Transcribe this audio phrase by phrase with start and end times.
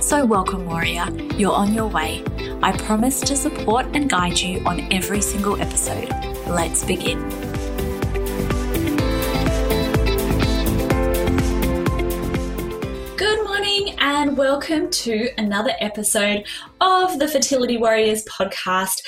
[0.00, 1.06] So, welcome, warrior.
[1.36, 2.24] You're on your way.
[2.62, 6.08] I promise to support and guide you on every single episode.
[6.48, 7.20] Let's begin.
[13.16, 16.46] Good morning, and welcome to another episode
[16.80, 19.02] of the Fertility Warriors podcast.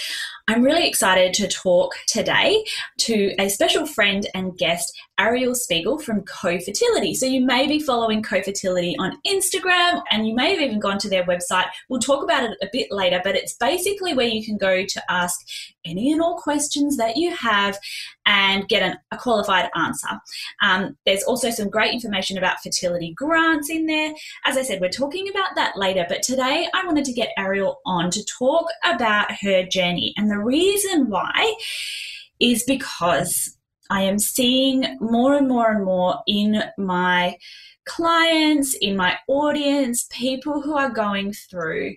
[0.49, 2.65] I'm really excited to talk today
[2.99, 7.15] to a special friend and guest, Ariel Spiegel from Co-Fertility.
[7.15, 11.09] So you may be following Co-Fertility on Instagram and you may have even gone to
[11.09, 11.67] their website.
[11.89, 15.03] We'll talk about it a bit later, but it's basically where you can go to
[15.09, 15.41] ask
[15.85, 17.79] any and all questions that you have
[18.27, 20.09] and get an, a qualified answer.
[20.61, 24.13] Um, there's also some great information about fertility grants in there.
[24.45, 27.81] As I said, we're talking about that later, but today I wanted to get Ariel
[27.87, 30.15] on to talk about her journey.
[30.17, 31.55] And the reason why
[32.41, 33.57] is because
[33.93, 37.37] I am seeing more and more and more in my
[37.85, 41.97] clients, in my audience, people who are going through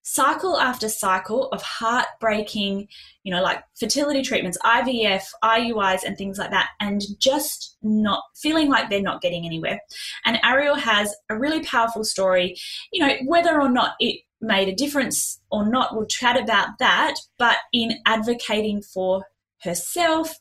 [0.00, 2.88] cycle after cycle of heartbreaking,
[3.24, 8.70] you know, like fertility treatments, IVF, IUIs, and things like that, and just not feeling
[8.70, 9.78] like they're not getting anywhere.
[10.24, 12.56] And Ariel has a really powerful story,
[12.90, 17.16] you know, whether or not it made a difference or not, we'll chat about that,
[17.38, 19.24] but in advocating for
[19.64, 20.34] herself.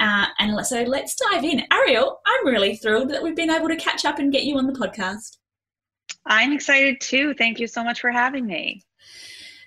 [0.00, 1.62] Uh, and so let's dive in.
[1.72, 4.66] Ariel, I'm really thrilled that we've been able to catch up and get you on
[4.66, 5.38] the podcast.
[6.26, 7.34] I'm excited too.
[7.34, 8.82] Thank you so much for having me.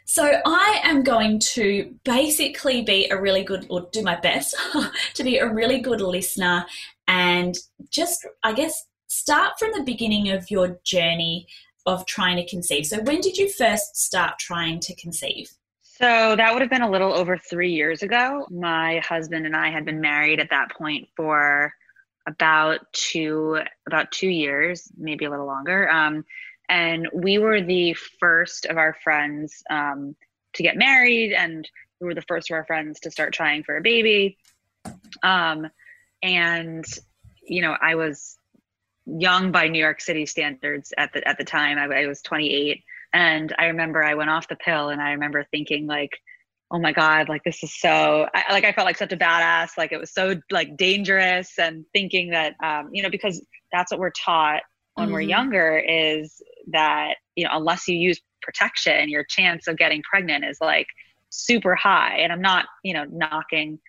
[0.05, 4.57] So, I am going to basically be a really good, or do my best
[5.13, 6.65] to be a really good listener
[7.07, 7.55] and
[7.89, 11.47] just, I guess, start from the beginning of your journey
[11.85, 12.87] of trying to conceive.
[12.87, 15.49] So, when did you first start trying to conceive?
[16.01, 18.47] So that would have been a little over three years ago.
[18.49, 21.71] My husband and I had been married at that point for
[22.25, 25.87] about two about two years, maybe a little longer.
[25.91, 26.25] Um,
[26.67, 30.15] and we were the first of our friends um,
[30.53, 31.69] to get married, and
[31.99, 34.39] we were the first of our friends to start trying for a baby.
[35.21, 35.67] Um,
[36.23, 36.83] and
[37.43, 38.37] you know, I was
[39.05, 41.77] young by New York City standards at the at the time.
[41.77, 45.45] I, I was 28 and I remember I went off the pill and I remember
[45.51, 46.11] thinking like,
[46.71, 49.71] oh my God, like this is so, I, like I felt like such a badass.
[49.77, 53.99] Like it was so like dangerous and thinking that, um, you know, because that's what
[53.99, 54.61] we're taught
[54.95, 55.13] when mm-hmm.
[55.13, 60.45] we're younger is that, you know, unless you use protection, your chance of getting pregnant
[60.45, 60.87] is like
[61.29, 62.17] super high.
[62.19, 63.79] And I'm not, you know, knocking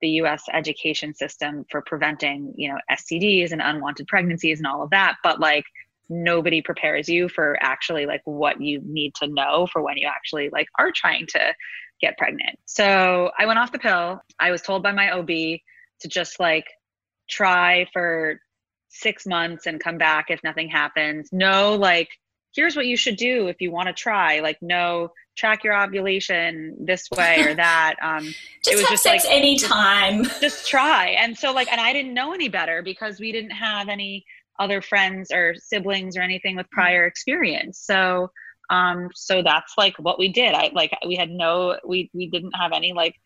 [0.00, 4.90] the US education system for preventing, you know, STDs and unwanted pregnancies and all of
[4.90, 5.16] that.
[5.24, 5.64] But like,
[6.14, 10.48] nobody prepares you for actually like what you need to know for when you actually
[10.50, 11.54] like are trying to
[12.00, 12.58] get pregnant.
[12.66, 14.20] So I went off the pill.
[14.38, 16.66] I was told by my OB to just like
[17.28, 18.40] try for
[18.88, 21.28] six months and come back if nothing happens.
[21.32, 22.08] No, like,
[22.54, 24.40] here's what you should do if you want to try.
[24.40, 27.96] Like, no, track your ovulation this way or that.
[28.00, 30.24] Um, just it was just like anytime.
[30.24, 31.16] Just, just try.
[31.18, 34.24] And so, like, and I didn't know any better because we didn't have any
[34.58, 37.80] other friends or siblings or anything with prior experience.
[37.80, 38.30] So
[38.70, 40.54] um so that's like what we did.
[40.54, 43.16] I like we had no we we didn't have any like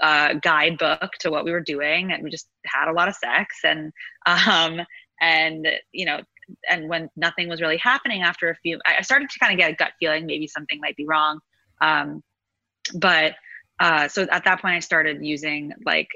[0.00, 3.56] uh guidebook to what we were doing and we just had a lot of sex
[3.64, 3.92] and
[4.26, 4.80] um
[5.20, 6.20] and you know
[6.70, 9.70] and when nothing was really happening after a few I started to kind of get
[9.70, 11.40] a gut feeling maybe something might be wrong.
[11.80, 12.22] Um
[12.94, 13.34] but
[13.80, 16.08] uh so at that point I started using like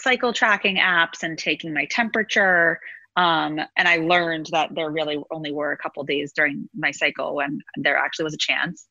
[0.00, 2.80] cycle tracking apps and taking my temperature
[3.18, 7.34] um, and I learned that there really only were a couple days during my cycle
[7.34, 8.86] when there actually was a chance.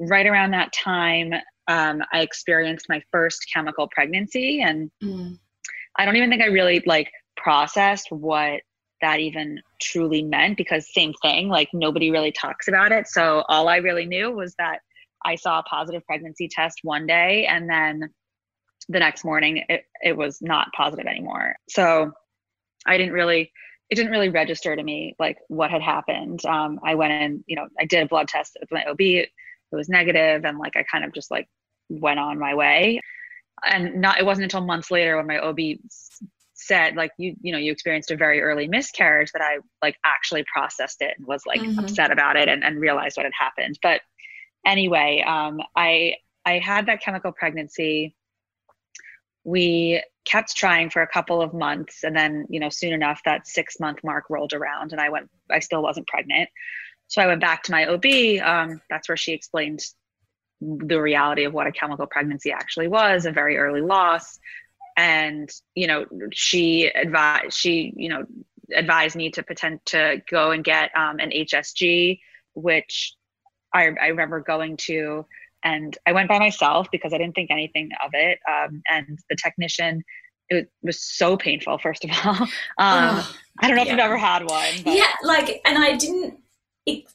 [0.00, 1.32] Right around that time,
[1.68, 5.38] um, I experienced my first chemical pregnancy, and mm.
[5.96, 8.62] I don't even think I really like processed what
[9.00, 13.06] that even truly meant because same thing, like nobody really talks about it.
[13.06, 14.80] So all I really knew was that
[15.24, 18.10] I saw a positive pregnancy test one day, and then
[18.88, 21.54] the next morning it, it was not positive anymore.
[21.68, 22.10] So
[22.84, 23.52] I didn't really
[23.90, 26.44] it didn't really register to me like what had happened.
[26.44, 29.00] Um, I went in, you know, I did a blood test with my OB.
[29.00, 29.30] It
[29.72, 31.48] was negative, and like I kind of just like
[31.88, 33.00] went on my way.
[33.64, 35.58] And not it wasn't until months later when my OB
[36.54, 40.44] said like you you know you experienced a very early miscarriage that I like actually
[40.52, 41.78] processed it and was like mm-hmm.
[41.78, 43.78] upset about it and, and realized what had happened.
[43.82, 44.00] But
[44.66, 46.14] anyway, um, I
[46.44, 48.14] I had that chemical pregnancy.
[49.44, 53.46] We kept trying for a couple of months, and then you know, soon enough, that
[53.46, 55.30] six month mark rolled around, and I went.
[55.50, 56.48] I still wasn't pregnant,
[57.06, 58.04] so I went back to my OB.
[58.42, 59.80] Um, that's where she explained
[60.60, 64.38] the reality of what a chemical pregnancy actually was, a very early loss,
[64.96, 68.24] and you know, she advised she you know
[68.74, 72.20] advised me to pretend to go and get um, an HSG,
[72.54, 73.14] which
[73.72, 75.26] I, I remember going to
[75.64, 78.38] and I went by myself because I didn't think anything of it.
[78.48, 80.02] Um, and the technician,
[80.48, 81.78] it was so painful.
[81.78, 84.72] First of all, um, oh, I don't know if you've ever had one.
[84.84, 84.96] But.
[84.96, 86.38] Yeah, like, and I didn't,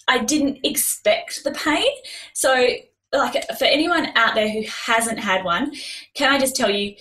[0.08, 1.88] I didn't expect the pain.
[2.34, 2.68] So,
[3.12, 5.74] like, for anyone out there who hasn't had one,
[6.16, 6.96] can I just tell you,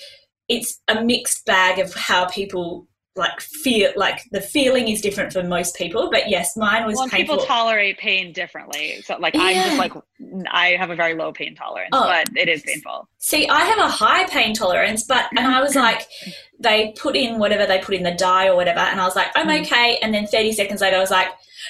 [0.49, 5.43] it's a mixed bag of how people like feel like the feeling is different for
[5.43, 7.37] most people but yes mine was well, painful.
[7.37, 9.43] people tolerate pain differently so like yeah.
[9.43, 9.93] i'm just like
[10.51, 12.05] i have a very low pain tolerance oh.
[12.07, 15.75] but it is painful see i have a high pain tolerance but and i was
[15.75, 16.07] like
[16.59, 19.29] they put in whatever they put in the dye or whatever and i was like
[19.35, 19.61] i'm mm.
[19.61, 21.29] okay and then 30 seconds later i was like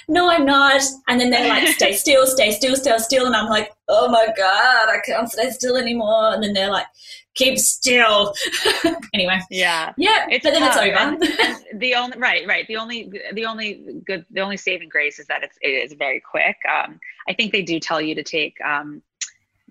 [0.09, 3.49] no i'm not and then they're like stay still stay still stay still and i'm
[3.49, 6.87] like oh my god i can't stay still anymore and then they're like
[7.34, 8.34] keep still.
[9.14, 9.40] anyway.
[9.50, 9.93] Yeah.
[9.96, 10.26] Yeah.
[10.31, 10.76] It's but then tough.
[10.76, 10.96] it's over.
[10.96, 12.67] And, and the only right, right.
[12.67, 16.20] The only the only good the only saving grace is that it's it is very
[16.20, 16.56] quick.
[16.70, 19.02] Um, I think they do tell you to take um,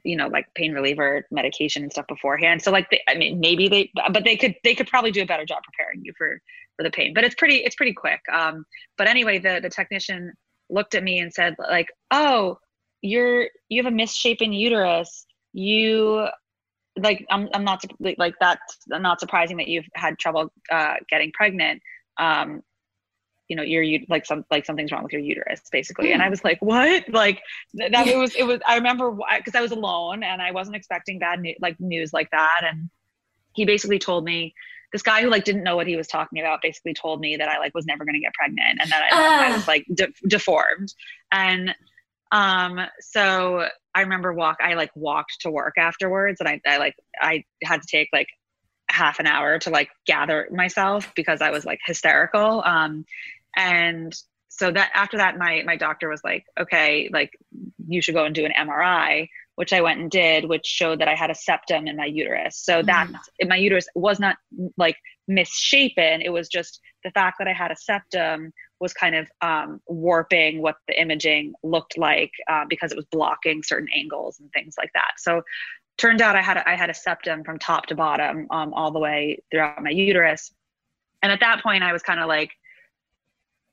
[0.03, 2.61] you know, like pain reliever medication and stuff beforehand.
[2.61, 5.25] So like they, I mean maybe they but they could they could probably do a
[5.25, 6.41] better job preparing you for
[6.77, 7.13] for the pain.
[7.13, 8.21] But it's pretty it's pretty quick.
[8.31, 8.65] Um,
[8.97, 10.33] but anyway, the the technician
[10.69, 12.57] looked at me and said like, "Oh,
[13.01, 15.25] you're you have a misshapen uterus.
[15.53, 16.27] You
[17.01, 21.81] like I'm I'm not like that's not surprising that you've had trouble uh, getting pregnant.
[22.18, 22.62] Um,
[23.48, 26.09] you know, you're you like some like something's wrong with your uterus, basically.
[26.09, 26.13] Mm.
[26.13, 26.31] And I hmm.
[26.31, 27.09] was like, what?
[27.09, 27.42] Like
[27.74, 28.62] that it was it was.
[28.65, 32.30] I remember because I was alone and I wasn't expecting bad news like news like
[32.31, 32.62] that.
[32.63, 32.89] And
[33.54, 34.54] he basically told me
[34.94, 37.50] this guy who like didn't know what he was talking about basically told me that
[37.50, 39.50] I like was never going to get pregnant and that I, uh.
[39.50, 40.94] I was like de- deformed.
[41.31, 41.75] And
[42.31, 46.95] um, so I remember walk, I like walked to work afterwards and I, I like,
[47.19, 48.27] I had to take like
[48.89, 52.63] half an hour to like gather myself because I was like hysterical.
[52.65, 53.05] Um,
[53.55, 54.13] and
[54.49, 57.31] so that after that, my, my doctor was like, okay, like
[57.88, 61.07] you should go and do an MRI, which I went and did, which showed that
[61.07, 62.57] I had a septum in my uterus.
[62.63, 62.85] So mm.
[62.85, 63.07] that
[63.39, 64.37] in my uterus was not
[64.77, 64.97] like
[65.27, 66.21] misshapen.
[66.21, 68.51] It was just the fact that I had a septum
[68.81, 73.62] was kind of um, warping what the imaging looked like uh, because it was blocking
[73.63, 75.12] certain angles and things like that.
[75.18, 75.44] So
[75.98, 78.92] turned out I had a, I had a septum from top to bottom um, all
[78.92, 80.51] the way throughout my uterus.
[81.22, 82.51] And at that point, I was kind of like,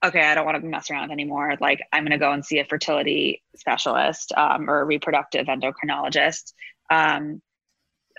[0.05, 1.55] okay, I don't want to mess around anymore.
[1.59, 6.53] Like, I'm going to go and see a fertility specialist um, or a reproductive endocrinologist.
[6.91, 7.41] Um,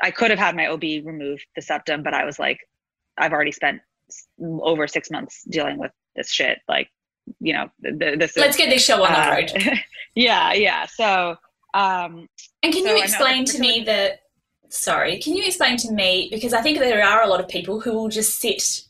[0.01, 2.59] I could have had my OB remove the septum, but I was like,
[3.17, 3.81] I've already spent
[4.41, 6.59] over six months dealing with this shit.
[6.67, 6.89] Like,
[7.39, 8.35] you know, this.
[8.37, 9.79] Let's get this show on uh, the road.
[10.15, 10.85] yeah, yeah.
[10.85, 11.35] So,
[11.73, 12.27] um,
[12.63, 14.21] and can so you explain to me that?
[14.71, 17.79] Sorry, can you explain to me because I think there are a lot of people
[17.79, 18.83] who will just sit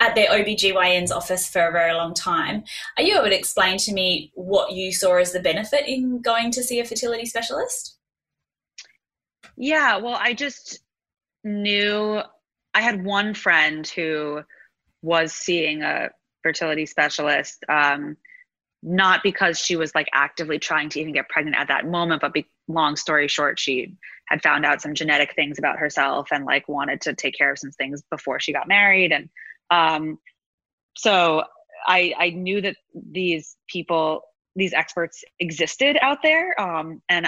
[0.00, 2.64] at their OBGYN's office for a very long time.
[2.96, 6.50] Are you able to explain to me what you saw as the benefit in going
[6.52, 7.98] to see a fertility specialist?
[9.56, 10.80] Yeah, well, I just
[11.44, 12.22] knew
[12.72, 14.40] I had one friend who
[15.02, 16.08] was seeing a
[16.42, 18.16] fertility specialist um,
[18.82, 22.32] not because she was like actively trying to even get pregnant at that moment but
[22.32, 26.68] be- long story short she had found out some genetic things about herself and like
[26.68, 29.10] wanted to take care of some things before she got married.
[29.10, 29.28] And
[29.70, 30.18] um,
[30.96, 31.44] so
[31.86, 34.22] i i knew that these people
[34.54, 37.26] these experts existed out there um, and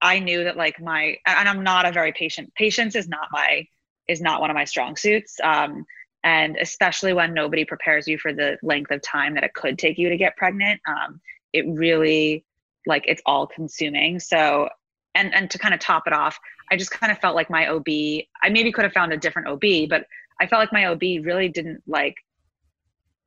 [0.00, 3.66] i knew that like my and i'm not a very patient patience is not my
[4.08, 5.38] is not one of my strong suits.
[5.42, 5.84] Um,
[6.24, 9.98] and especially when nobody prepares you for the length of time that it could take
[9.98, 11.20] you to get pregnant um,
[11.52, 12.44] it really
[12.86, 14.18] like it's all consuming.
[14.18, 14.68] So
[15.14, 16.38] and and to kind of top it off
[16.70, 19.48] i just kind of felt like my ob i maybe could have found a different
[19.48, 20.06] ob but
[20.40, 22.14] i felt like my ob really didn't like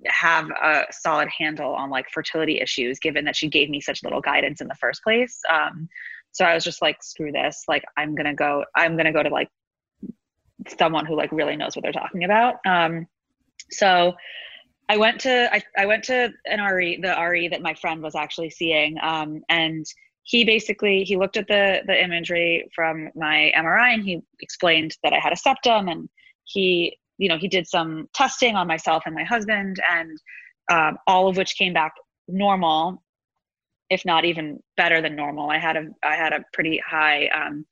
[0.08, 4.22] have a solid handle on like fertility issues given that she gave me such little
[4.22, 5.40] guidance in the first place.
[5.50, 5.88] Um,
[6.32, 7.64] so i was just like screw this.
[7.68, 9.50] Like i'm gonna go i'm gonna go to like
[10.80, 12.56] someone who like really knows what they're talking about.
[12.66, 13.08] Um,
[13.72, 14.14] so
[14.90, 18.16] I went to I, I went to an RE, the RE that my friend was
[18.16, 19.86] actually seeing, um, and
[20.24, 25.14] he basically he looked at the the imagery from my MRI and he explained that
[25.14, 26.10] I had a septum, and
[26.44, 30.18] he you know he did some testing on myself and my husband, and
[30.72, 31.94] um, all of which came back
[32.28, 33.02] normal.
[33.90, 35.50] if not even better than normal.
[35.50, 37.66] I had a I had a pretty high um,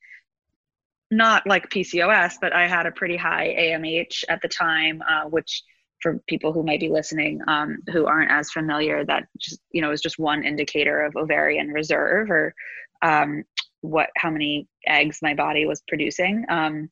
[1.17, 5.63] not like PCOS, but I had a pretty high AMH at the time, uh, which
[6.01, 9.91] for people who might be listening um, who aren't as familiar, that just you know
[9.91, 12.53] is just one indicator of ovarian reserve or
[13.01, 13.43] um,
[13.82, 16.89] what how many eggs my body was producing, um,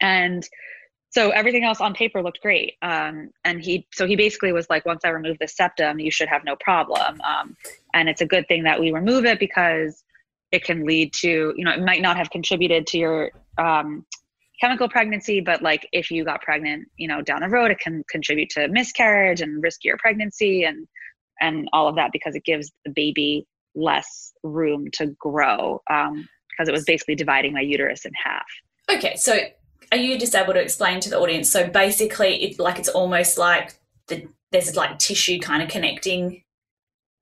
[0.00, 0.46] and
[1.10, 2.74] so everything else on paper looked great.
[2.82, 6.28] Um, and he so he basically was like, once I remove the septum, you should
[6.28, 7.20] have no problem.
[7.22, 7.56] Um,
[7.94, 10.04] and it's a good thing that we remove it because
[10.52, 14.04] it can lead to you know it might not have contributed to your um,
[14.60, 18.02] chemical pregnancy but like if you got pregnant you know down the road it can
[18.10, 20.86] contribute to miscarriage and riskier pregnancy and
[21.40, 26.66] and all of that because it gives the baby less room to grow um, because
[26.66, 28.46] it was basically dividing my uterus in half.
[28.90, 29.38] Okay so
[29.92, 31.50] are you just able to explain to the audience?
[31.50, 33.74] So basically it's like it's almost like
[34.08, 36.42] the there's like tissue kind of connecting?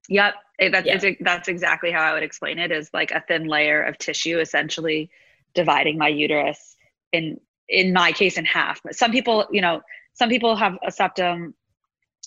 [0.09, 1.15] Yep it, that's, yeah.
[1.21, 5.11] that's exactly how I would explain it is like a thin layer of tissue essentially
[5.55, 6.77] dividing my uterus
[7.13, 8.81] in in my case in half.
[8.93, 9.81] Some people, you know,
[10.13, 11.55] some people have a septum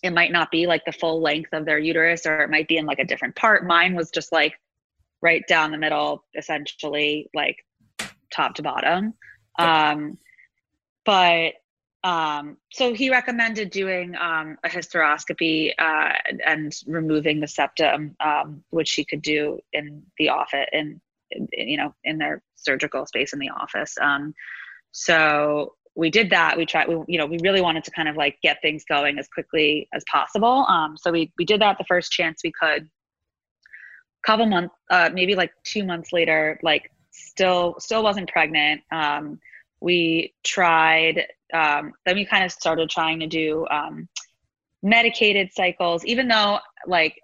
[0.03, 2.77] it might not be like the full length of their uterus or it might be
[2.77, 3.65] in like a different part.
[3.65, 4.53] Mine was just like
[5.21, 7.57] right down the middle essentially like
[8.31, 9.13] top to bottom.
[9.57, 10.17] Um
[11.05, 11.53] but
[12.03, 16.13] um, so he recommended doing um, a hysteroscopy uh,
[16.45, 21.01] and removing the septum, um, which he could do in the office, in,
[21.31, 23.95] in, you know, in their surgical space in the office.
[23.99, 24.33] Um,
[24.91, 26.55] so we did that.
[26.55, 26.87] We tried.
[26.87, 29.89] We, you know, we really wanted to kind of like get things going as quickly
[29.93, 30.65] as possible.
[30.69, 32.87] Um, so we we did that the first chance we could.
[34.25, 38.81] Couple months, uh, maybe like two months later, like still still wasn't pregnant.
[38.91, 39.39] Um,
[39.79, 44.07] we tried um, then we kind of started trying to do um,
[44.83, 47.19] medicated cycles even though like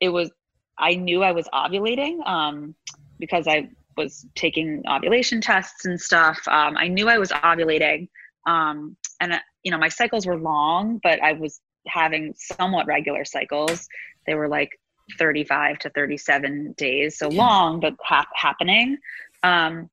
[0.00, 0.30] it was
[0.78, 2.74] i knew i was ovulating um,
[3.18, 8.08] because i was taking ovulation tests and stuff um, i knew i was ovulating
[8.46, 13.24] um, and uh, you know my cycles were long but i was having somewhat regular
[13.24, 13.88] cycles.
[14.26, 14.78] They were like
[15.18, 18.98] 35 to 37 days so long but ha- happening.
[19.42, 19.90] Um,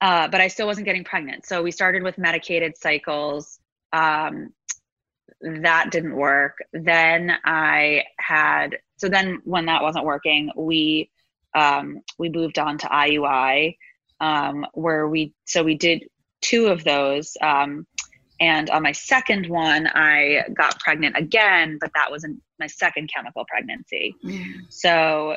[0.00, 1.46] uh, but I still wasn't getting pregnant.
[1.46, 3.58] So we started with medicated cycles.
[3.92, 4.52] Um,
[5.42, 6.58] that didn't work.
[6.72, 11.10] Then I had so then when that wasn't working, we
[11.54, 13.76] um, we moved on to IUI,
[14.20, 16.04] um, where we so we did
[16.42, 17.36] two of those.
[17.40, 17.86] Um,
[18.40, 23.10] and on my second one, I got pregnant again, but that was in my second
[23.14, 24.14] chemical pregnancy.
[24.24, 24.52] Mm.
[24.70, 25.36] So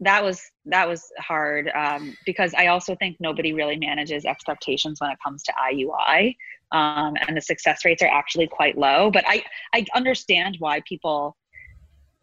[0.00, 5.10] that was that was hard um, because I also think nobody really manages expectations when
[5.10, 6.36] it comes to IUI,
[6.72, 9.10] um, and the success rates are actually quite low.
[9.10, 11.36] But I I understand why people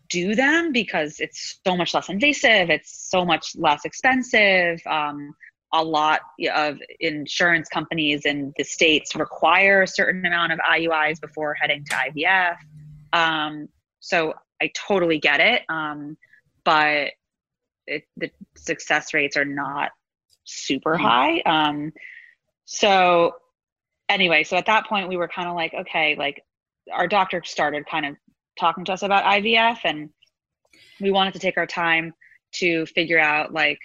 [0.10, 4.82] do them because it's so much less invasive, it's so much less expensive.
[4.86, 5.34] Um,
[5.74, 6.20] a lot
[6.54, 11.96] of insurance companies in the states require a certain amount of IUIs before heading to
[11.96, 12.58] IVF.
[13.14, 13.70] Um,
[14.02, 15.62] so I totally get it.
[15.70, 16.18] Um,
[16.66, 17.12] but
[17.92, 19.92] it, the success rates are not
[20.44, 21.04] super mm-hmm.
[21.04, 21.42] high.
[21.42, 21.92] Um,
[22.66, 23.36] so
[24.10, 26.44] anyway, so at that point we were kind of like, okay, like
[26.92, 28.16] our doctor started kind of
[28.60, 30.10] talking to us about IVF and
[31.00, 32.14] we wanted to take our time
[32.54, 33.80] to figure out like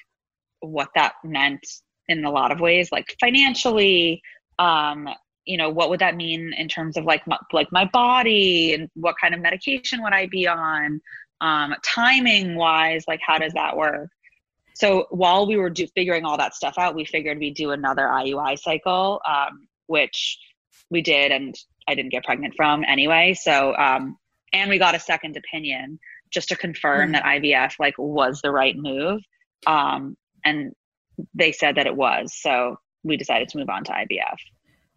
[0.61, 1.65] what that meant
[2.09, 4.23] in a lot of ways, like financially,
[4.59, 5.09] um,
[5.45, 8.89] you know, what would that mean in terms of like my, like my body and
[8.95, 11.01] what kind of medication would I be on?
[11.41, 14.11] Um, timing wise like how does that work?
[14.75, 18.05] So while we were do, figuring all that stuff out we figured we'd do another
[18.05, 20.39] iui cycle um, which
[20.91, 21.55] we did and
[21.89, 23.35] i didn't get pregnant from anyway.
[23.35, 24.17] So um,
[24.53, 25.99] and we got a second opinion
[26.31, 27.13] just to confirm mm-hmm.
[27.13, 29.21] that ivf like was the right move
[29.67, 30.73] um, and
[31.35, 32.35] they said that it was.
[32.35, 34.37] So we decided to move on to ivf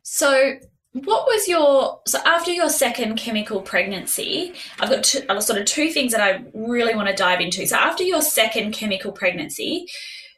[0.04, 0.54] so
[0.94, 4.54] what was your so after your second chemical pregnancy?
[4.80, 7.66] I've got two, sort of two things that I really want to dive into.
[7.68, 9.88] So after your second chemical pregnancy,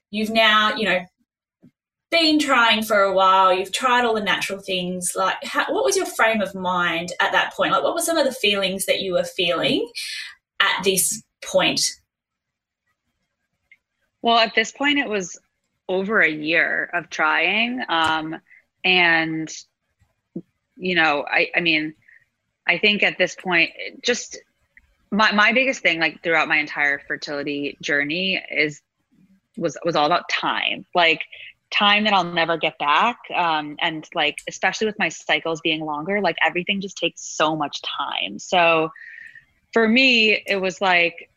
[0.09, 1.05] you've now you know
[2.11, 3.53] been trying for a while.
[3.53, 5.13] You've tried all the natural things.
[5.15, 7.71] Like, how, what was your frame of mind at that point?
[7.71, 9.89] Like, what were some of the feelings that you were feeling
[10.59, 11.81] at this point?
[14.21, 15.39] Well, at this point, it was
[15.87, 17.81] over a year of trying.
[17.87, 18.35] Um,
[18.83, 19.49] and
[20.81, 21.93] you know, I, I mean,
[22.67, 23.69] I think at this point,
[24.01, 24.39] just
[25.11, 28.81] my, my biggest thing, like throughout my entire fertility journey is,
[29.57, 30.85] was, was all about time.
[30.95, 31.21] Like
[31.71, 33.17] time that I'll never get back.
[33.33, 37.81] Um, and like, especially with my cycles being longer, like everything just takes so much
[37.81, 38.39] time.
[38.39, 38.89] So
[39.71, 41.29] for me, it was like,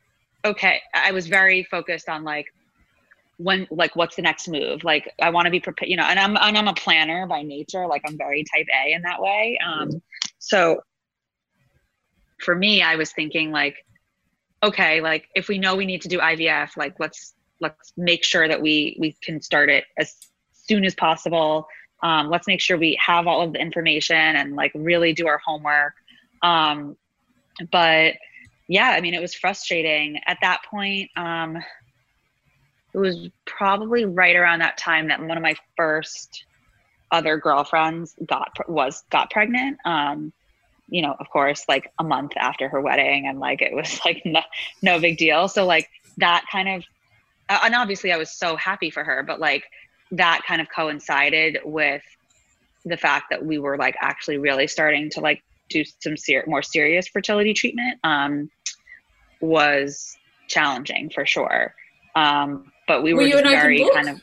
[0.44, 2.46] okay, I was very focused on like
[3.38, 4.84] when like what's the next move?
[4.84, 7.42] Like i want to be prepared you know and i'm and i'm a planner by
[7.42, 10.02] nature like i'm very type a in that way um
[10.38, 10.80] so
[12.40, 13.76] for me i was thinking like
[14.62, 18.46] okay like if we know we need to do ivf like let's let's make sure
[18.46, 20.14] that we we can start it as
[20.66, 21.66] soon as possible.
[22.02, 25.40] Um, let's make sure we have all of the information and like really do our
[25.44, 25.94] homework.
[26.42, 26.96] Um,
[27.70, 28.14] but
[28.66, 30.18] yeah i mean it was frustrating.
[30.26, 31.58] At that point um,
[32.94, 36.44] it was probably right around that time that one of my first
[37.10, 39.78] other girlfriends got was got pregnant.
[39.84, 40.32] Um
[40.88, 44.22] you know of course like a month after her wedding and like it was like
[44.24, 44.40] no,
[44.82, 45.48] no big deal.
[45.48, 46.84] So like that kind of
[47.48, 49.64] and obviously i was so happy for her but like
[50.12, 52.02] that kind of coincided with
[52.84, 56.62] the fact that we were like actually really starting to like do some ser- more
[56.62, 58.50] serious fertility treatment um
[59.40, 60.16] was
[60.48, 61.74] challenging for sure.
[62.14, 64.20] Um but we were, were just very kind of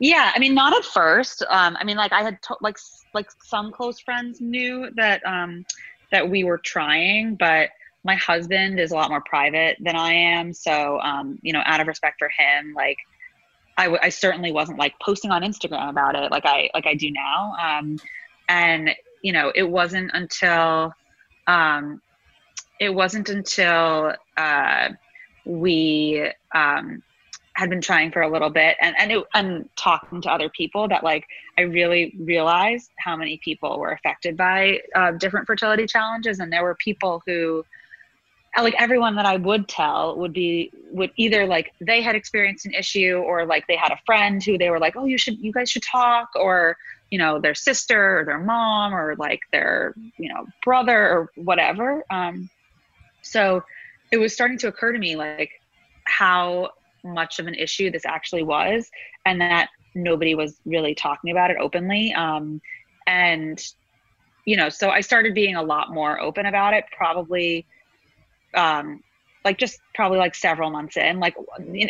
[0.00, 2.76] yeah i mean not at first um i mean like i had to- like
[3.14, 5.64] like some close friends knew that um
[6.10, 7.70] that we were trying but
[8.04, 11.80] my husband is a lot more private than i am so um you know out
[11.80, 12.98] of respect for him like
[13.76, 16.94] I, w- I certainly wasn't like posting on instagram about it like i like i
[16.94, 17.96] do now um
[18.48, 18.90] and
[19.22, 20.92] you know it wasn't until
[21.46, 22.00] um
[22.80, 24.88] it wasn't until uh
[25.44, 27.02] we um
[27.54, 30.88] had been trying for a little bit and and, it, and talking to other people
[30.88, 36.40] that like I really realized how many people were affected by uh, different fertility challenges
[36.40, 37.64] and there were people who
[38.62, 42.74] like everyone that I would tell would be would either like they had experienced an
[42.74, 45.52] issue or like they had a friend who they were like oh you should you
[45.52, 46.76] guys should talk or
[47.10, 52.04] you know their sister or their mom or like their you know brother or whatever.
[52.10, 52.48] Um
[53.22, 53.62] so
[54.12, 55.50] it was starting to occur to me like
[56.04, 56.70] how
[57.04, 58.90] much of an issue this actually was
[59.26, 62.60] and that nobody was really talking about it openly um,
[63.06, 63.62] and
[64.44, 67.66] you know so i started being a lot more open about it probably
[68.54, 69.02] um,
[69.44, 71.34] like just probably like several months in like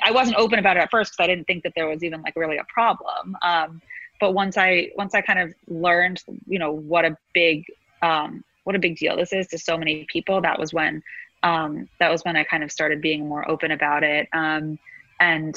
[0.02, 2.20] i wasn't open about it at first because i didn't think that there was even
[2.22, 3.80] like really a problem um,
[4.20, 7.64] but once i once i kind of learned you know what a big
[8.02, 11.02] um, what a big deal this is to so many people that was when
[11.42, 14.78] um, that was when i kind of started being more open about it um,
[15.20, 15.54] and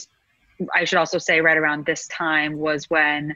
[0.74, 3.36] I should also say, right around this time was when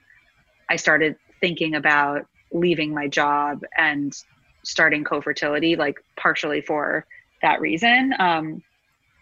[0.70, 4.16] I started thinking about leaving my job and
[4.64, 7.06] starting co-fertility, like partially for
[7.42, 8.14] that reason.
[8.18, 8.64] Um,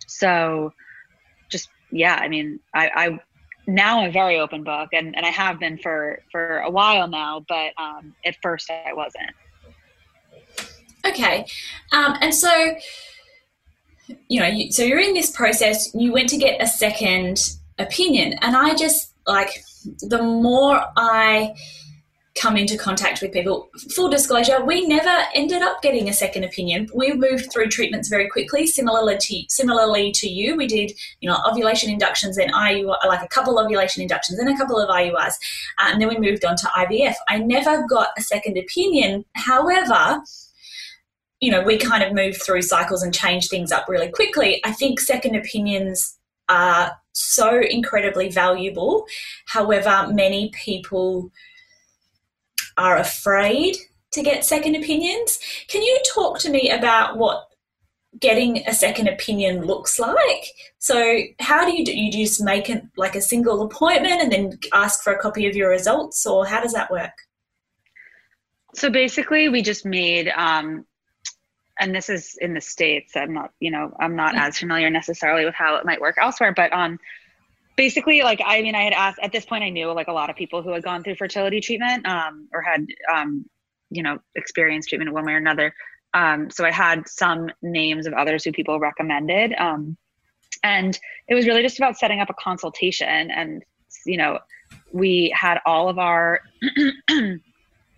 [0.07, 0.73] so
[1.49, 3.19] just yeah, I mean, I, I
[3.67, 7.07] now I'm a very open book, and and I have been for for a while
[7.07, 9.31] now, but um, at first I wasn't.
[11.05, 11.45] Okay,
[11.91, 12.75] um, and so
[14.27, 17.39] you know, you, so you're in this process, you went to get a second
[17.77, 18.33] opinion.
[18.41, 19.63] And I just like
[20.01, 21.53] the more I
[22.39, 26.87] come into contact with people, full disclosure, we never ended up getting a second opinion.
[26.93, 30.55] We moved through treatments very quickly, similarly to, similarly to you.
[30.55, 34.57] We did, you know, ovulation inductions and IU, like a couple ovulation inductions and a
[34.57, 35.33] couple of IUIs.
[35.79, 37.15] And then we moved on to IVF.
[37.27, 39.25] I never got a second opinion.
[39.33, 40.21] However,
[41.39, 44.61] you know, we kind of move through cycles and change things up really quickly.
[44.65, 46.17] I think second opinions
[46.49, 49.05] are so incredibly valuable.
[49.47, 51.31] However, many people
[52.77, 53.77] are afraid
[54.11, 55.39] to get second opinions.
[55.67, 57.45] Can you talk to me about what
[58.19, 60.45] getting a second opinion looks like?
[60.79, 61.97] So, how do you do?
[61.97, 65.55] You just make it like a single appointment and then ask for a copy of
[65.55, 67.11] your results, or how does that work?
[68.75, 70.85] So basically, we just made um,
[71.79, 75.45] and this is in the states i'm not you know i'm not as familiar necessarily
[75.45, 76.99] with how it might work elsewhere but um
[77.75, 80.29] basically like i mean i had asked at this point i knew like a lot
[80.29, 83.45] of people who had gone through fertility treatment um or had um
[83.89, 85.73] you know experienced treatment one way or another.
[86.13, 89.97] Um so i had some names of others who people recommended um
[90.63, 93.63] and it was really just about setting up a consultation and
[94.05, 94.39] you know
[94.91, 96.41] we had all of our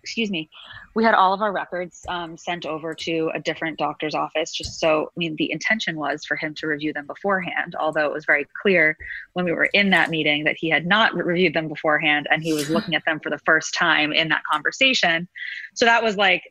[0.02, 0.48] excuse me
[0.94, 4.78] we had all of our records um, sent over to a different doctor's office just
[4.78, 8.24] so i mean the intention was for him to review them beforehand although it was
[8.24, 8.96] very clear
[9.34, 12.52] when we were in that meeting that he had not reviewed them beforehand and he
[12.52, 15.28] was looking at them for the first time in that conversation.
[15.74, 16.42] So that was like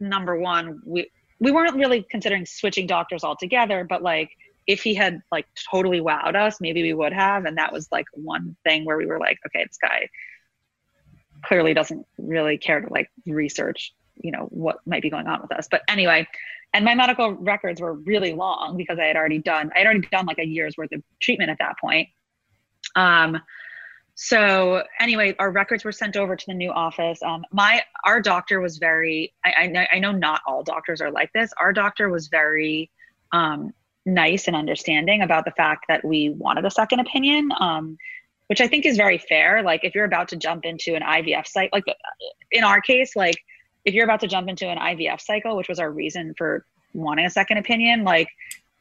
[0.00, 4.30] number one we we weren't really considering switching doctors altogether but like
[4.68, 8.06] if he had like totally wowed us maybe we would have and that was like
[8.12, 10.08] one thing where we were like okay this guy
[11.44, 15.52] clearly doesn't really care to like research you know what might be going on with
[15.52, 16.26] us but anyway
[16.74, 20.06] and my medical records were really long because I had already done I had already
[20.10, 22.08] done like a year's worth of treatment at that point.
[22.94, 23.40] Um,
[24.14, 27.22] so anyway, our records were sent over to the new office.
[27.22, 31.10] Um, my our doctor was very I, I know I know not all doctors are
[31.10, 31.52] like this.
[31.58, 32.90] Our doctor was very
[33.32, 33.72] um,
[34.04, 37.50] nice and understanding about the fact that we wanted a second opinion.
[37.60, 37.96] Um,
[38.48, 39.62] which I think is very fair.
[39.62, 41.84] Like if you're about to jump into an IVF site, like
[42.50, 43.36] in our case, like
[43.84, 47.26] if you're about to jump into an IVF cycle, which was our reason for wanting
[47.26, 48.28] a second opinion, like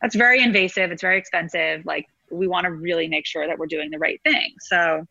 [0.01, 0.91] that's very invasive.
[0.91, 1.85] It's very expensive.
[1.85, 4.53] Like we want to really make sure that we're doing the right thing.
[4.59, 5.05] So,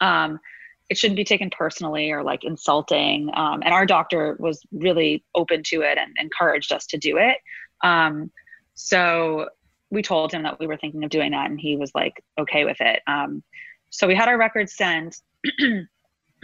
[0.00, 0.40] um,
[0.88, 3.30] it shouldn't be taken personally or like insulting.
[3.34, 7.38] Um, and our doctor was really open to it and encouraged us to do it.
[7.82, 8.30] Um,
[8.74, 9.48] so
[9.90, 12.64] we told him that we were thinking of doing that, and he was like okay
[12.64, 13.00] with it.
[13.06, 13.42] Um,
[13.96, 15.16] so we had our records sent,
[15.58, 15.88] and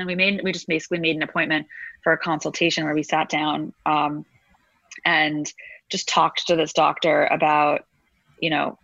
[0.07, 1.67] we made we just basically made an appointment
[2.03, 4.25] for a consultation where we sat down um,
[5.05, 5.53] and
[5.91, 7.85] just talked to this doctor about
[8.41, 8.79] you know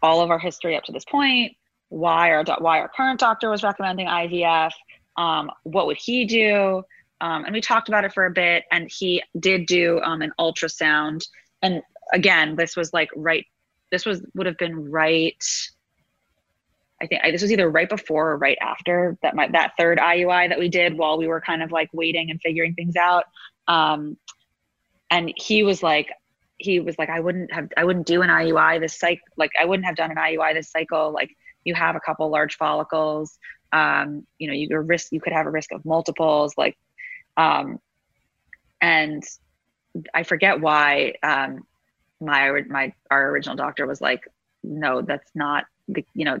[0.00, 1.56] all of our history up to this point
[1.88, 4.70] why our why our current doctor was recommending ivf
[5.16, 6.84] um, what would he do?
[7.20, 10.32] Um, and we talked about it for a bit and he did do um, an
[10.38, 11.26] ultrasound.
[11.60, 11.82] And
[12.12, 13.44] again this was like right
[13.90, 15.44] this was would have been right
[17.00, 19.98] I think I, this was either right before or right after that my that third
[19.98, 23.24] IUI that we did while we were kind of like waiting and figuring things out.
[23.68, 24.16] Um,
[25.10, 26.10] and he was like,
[26.58, 29.22] he was like, I wouldn't have, I wouldn't do an IUI this cycle.
[29.36, 31.12] Like I wouldn't have done an IUI this cycle.
[31.12, 31.30] Like
[31.64, 33.38] you have a couple large follicles.
[33.72, 36.54] Um, you know, you risk, you could have a risk of multiples.
[36.56, 36.76] Like,
[37.36, 37.78] um,
[38.80, 39.22] and
[40.12, 41.66] I forget why um,
[42.20, 44.26] my my our original doctor was like,
[44.64, 46.38] no, that's not the, you know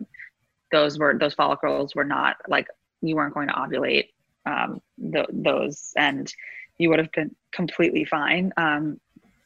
[0.70, 2.68] those were those follicles were not like
[3.00, 4.08] you weren't going to ovulate
[4.46, 4.80] um,
[5.12, 6.32] th- those and
[6.78, 8.52] you would have been completely fine.
[8.56, 9.00] Um,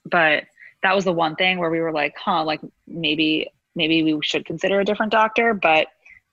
[0.04, 0.44] but
[0.82, 4.44] that was the one thing where we were like huh like maybe maybe we should
[4.44, 5.54] consider a different doctor.
[5.54, 5.88] But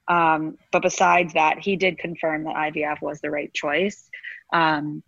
[0.07, 4.09] um, but besides that he did confirm that ivf was the right choice.
[4.51, 5.03] Um,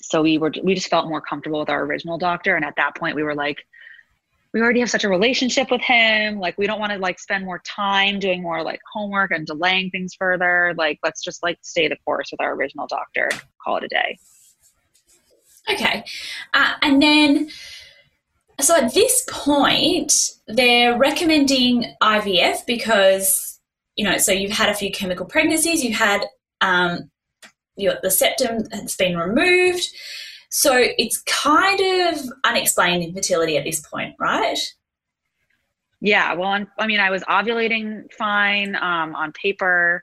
[0.00, 2.54] so we were we just felt more comfortable with our original doctor.
[2.54, 3.66] And at that point we were like
[4.56, 6.38] we already have such a relationship with him.
[6.38, 9.90] Like we don't want to like spend more time doing more like homework and delaying
[9.90, 10.72] things further.
[10.78, 13.28] Like let's just like stay the course with our original doctor
[13.62, 14.18] call it a day.
[15.70, 16.04] Okay.
[16.54, 17.50] Uh, and then
[18.58, 20.14] so at this point
[20.46, 23.60] they're recommending ivf because
[23.94, 26.24] you know so you've had a few chemical pregnancies you've had
[26.62, 27.10] um,
[27.76, 29.86] your, the septum has been removed
[30.56, 34.56] so it's kind of unexplained infertility at this point, right?
[36.00, 40.02] Yeah, well, I mean, I was ovulating fine um, on paper.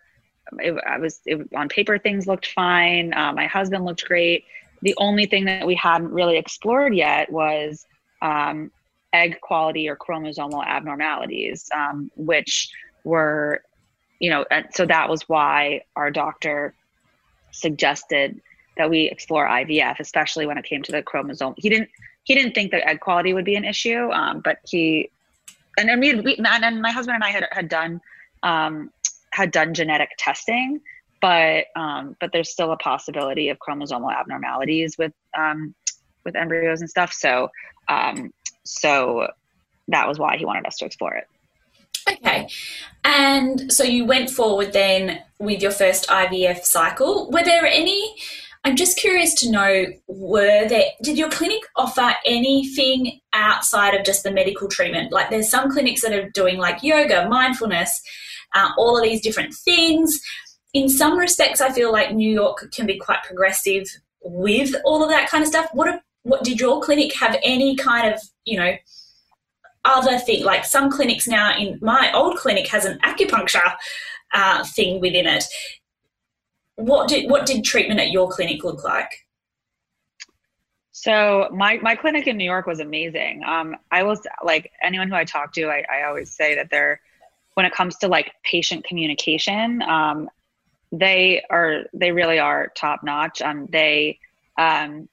[0.59, 3.15] It, I was it, on paper, things looked fine.
[3.15, 4.45] Uh, my husband looked great.
[4.83, 7.87] The only thing that we hadn't really explored yet was
[8.21, 8.69] um,
[9.11, 12.69] egg quality or chromosomal abnormalities, um, which
[13.03, 13.63] were,
[14.19, 16.75] you know, so that was why our doctor
[17.49, 18.39] suggested
[18.77, 21.53] that we explore IVF, especially when it came to the chromosome.
[21.57, 21.89] He didn't
[22.23, 25.09] he didn't think that egg quality would be an issue, um, but he
[25.77, 28.01] and then we, we and my husband and I had had done
[28.43, 28.91] um,
[29.31, 30.81] had done genetic testing,
[31.21, 35.73] but um, but there's still a possibility of chromosomal abnormalities with um,
[36.23, 37.13] with embryos and stuff.
[37.13, 37.49] So
[37.89, 38.33] um,
[38.63, 39.27] so
[39.89, 41.27] that was why he wanted us to explore it.
[42.09, 42.47] Okay.
[43.03, 47.29] And so you went forward then with your first IVF cycle.
[47.31, 48.15] Were there any
[48.65, 54.23] I'm just curious to know were there did your clinic offer anything outside of just
[54.23, 55.11] the medical treatment?
[55.11, 58.01] Like there's some clinics that are doing like yoga, mindfulness,
[58.55, 60.19] uh, all of these different things.
[60.73, 63.85] In some respects, I feel like New York can be quite progressive
[64.21, 65.67] with all of that kind of stuff.
[65.73, 68.73] What what did your clinic have any kind of you know
[69.85, 73.75] other thing like some clinics now in my old clinic has an acupuncture
[74.33, 75.43] uh, thing within it
[76.75, 79.11] what did what did treatment at your clinic look like?
[80.91, 83.43] So my my clinic in New York was amazing.
[83.45, 87.01] Um, I was like anyone who I talk to, I, I always say that they're
[87.55, 90.29] when it comes to like patient communication, um,
[90.91, 93.41] they are they really are top notch.
[93.41, 94.19] Um, they
[94.57, 95.09] um,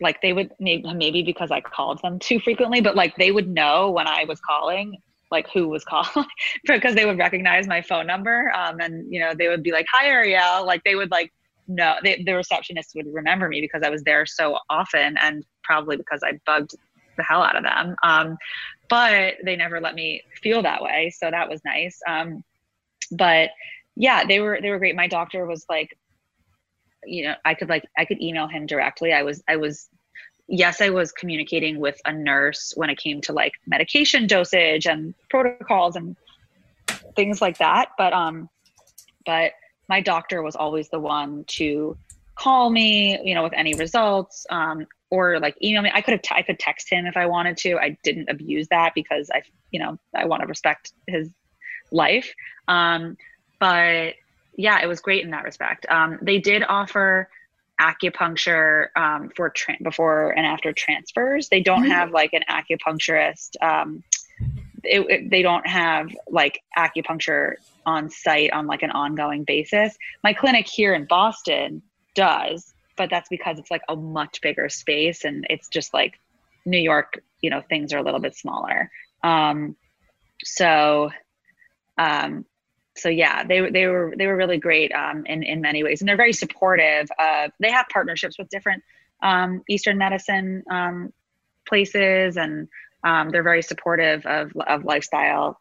[0.00, 3.48] like they would maybe maybe because I called them too frequently, but like they would
[3.48, 4.96] know when I was calling
[5.30, 6.26] like who was calling
[6.66, 9.86] because they would recognize my phone number um, and you know they would be like
[9.92, 10.64] hi ariel.
[10.66, 11.32] Like they would like
[11.68, 16.20] no the receptionist would remember me because i was there so often and probably because
[16.24, 16.74] i bugged
[17.16, 18.36] the hell out of them um,
[18.88, 22.42] but they never let me feel that way so that was nice um,
[23.12, 23.50] but
[23.96, 24.96] yeah they were they were great.
[24.96, 25.96] My doctor was like
[27.04, 29.12] you know i could like i could email him directly.
[29.12, 29.88] I was i was
[30.50, 35.14] yes, I was communicating with a nurse when it came to like medication dosage and
[35.30, 36.16] protocols and
[37.14, 37.90] things like that.
[37.96, 38.50] But um,
[39.24, 39.52] but
[39.88, 41.96] my doctor was always the one to
[42.34, 45.90] call me, you know, with any results, um, or like email me.
[45.94, 47.78] I could have t- I could text him if I wanted to.
[47.78, 51.30] I didn't abuse that because I, you know, I want to respect his
[51.92, 52.34] life.
[52.66, 53.16] Um,
[53.60, 54.14] but
[54.56, 55.86] yeah, it was great in that respect.
[55.88, 57.28] Um, they did offer
[57.80, 61.48] acupuncture um, for tra- before and after transfers.
[61.48, 61.92] They don't mm-hmm.
[61.92, 63.50] have like an acupuncturist.
[63.62, 64.04] Um,
[64.84, 67.54] it, it, they don't have like acupuncture
[67.86, 69.96] on site on like an ongoing basis.
[70.22, 71.82] My clinic here in Boston
[72.14, 76.20] does, but that's because it's like a much bigger space and it's just like
[76.64, 78.90] New York, you know, things are a little bit smaller.
[79.22, 79.76] Um,
[80.44, 81.10] so
[81.98, 82.44] um,
[83.00, 86.08] so yeah, they they were they were really great um, in in many ways, and
[86.08, 87.08] they're very supportive.
[87.18, 88.82] Of, they have partnerships with different
[89.22, 91.12] um, Eastern medicine um,
[91.68, 92.68] places, and
[93.04, 95.60] um, they're very supportive of of lifestyle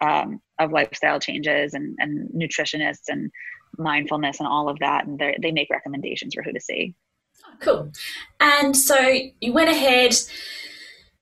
[0.00, 3.30] um, of lifestyle changes and and nutritionists and
[3.78, 6.94] mindfulness and all of that, and they they make recommendations for who to see.
[7.60, 7.90] Cool.
[8.40, 8.98] And so
[9.40, 10.14] you went ahead,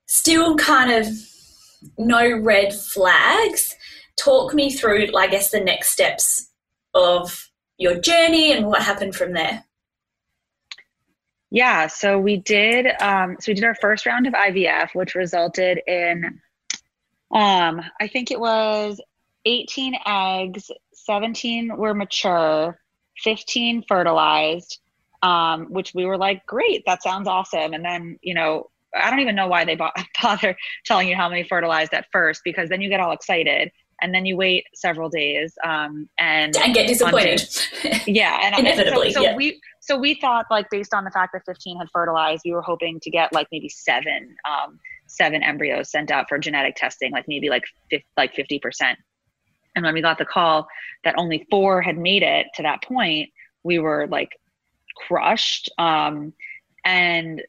[0.06, 1.06] still kind of
[1.96, 3.74] no red flags
[4.18, 6.50] talk me through, I guess, the next steps
[6.94, 9.64] of your journey and what happened from there.
[11.50, 12.86] Yeah, so we did.
[13.00, 16.40] Um, so we did our first round of IVF, which resulted in,
[17.34, 19.00] um, I think it was
[19.46, 22.78] 18 eggs, 17 were mature,
[23.22, 24.78] 15 fertilized,
[25.22, 27.72] um, which we were like, great, that sounds awesome.
[27.72, 29.78] And then, you know, I don't even know why they
[30.22, 33.70] bother telling you how many fertilized at first because then you get all excited
[34.00, 37.42] and then you wait several days um, and and get disappointed.
[38.06, 39.12] yeah, and inevitably.
[39.12, 39.36] so, so yeah.
[39.36, 42.62] we so we thought like based on the fact that 15 had fertilized, we were
[42.62, 47.26] hoping to get like maybe seven um, seven embryos sent out for genetic testing, like
[47.28, 48.98] maybe like 50, like 50 percent.
[49.74, 50.66] And when we got the call
[51.04, 53.30] that only four had made it to that point,
[53.62, 54.30] we were like
[55.06, 55.70] crushed.
[55.78, 56.32] Um,
[56.84, 57.42] and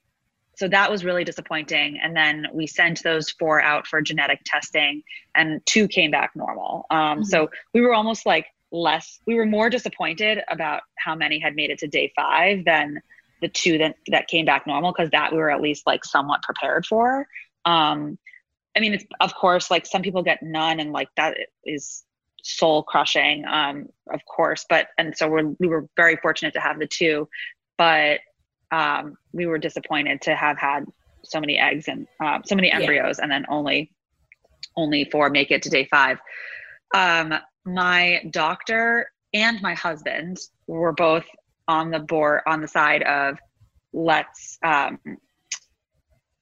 [0.59, 1.97] so that was really disappointing.
[2.03, 6.85] And then we sent those four out for genetic testing and two came back normal.
[6.91, 7.23] Um, mm-hmm.
[7.23, 11.69] so we were almost like less we were more disappointed about how many had made
[11.69, 12.99] it to day five than
[13.41, 16.43] the two that, that came back normal because that we were at least like somewhat
[16.43, 17.25] prepared for.
[17.63, 18.19] Um,
[18.75, 22.03] i mean it's of course like some people get none and like that is
[22.43, 26.79] soul crushing um, of course but and so we're, we were very fortunate to have
[26.79, 27.27] the two.
[27.77, 28.19] But
[28.71, 30.85] um, we were disappointed to have had
[31.23, 33.23] so many eggs and uh, so many embryos yeah.
[33.23, 33.91] and then only
[34.75, 36.17] only four make it to day five
[36.95, 37.33] um,
[37.65, 41.25] my doctor and my husband were both
[41.67, 43.37] on the board on the side of
[43.93, 44.99] let's um,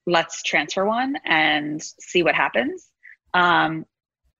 [0.06, 2.90] let's transfer one and see what happens
[3.34, 3.86] um,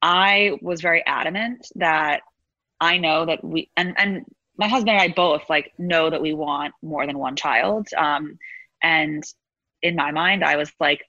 [0.02, 2.22] i was very adamant that
[2.80, 4.26] i know that we and and
[4.58, 7.88] my husband and I both like know that we want more than one child.
[7.96, 8.40] Um,
[8.82, 9.24] and
[9.82, 11.04] in my mind, I was like,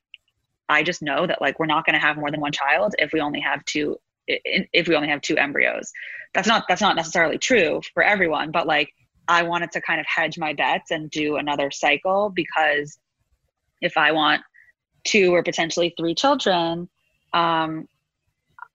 [0.69, 3.13] I just know that like we're not going to have more than one child if
[3.13, 5.91] we only have two if we only have two embryos.
[6.35, 8.93] That's not that's not necessarily true for everyone, but like
[9.27, 12.99] I wanted to kind of hedge my bets and do another cycle because
[13.81, 14.43] if I want
[15.05, 16.89] two or potentially three children,
[17.33, 17.89] um,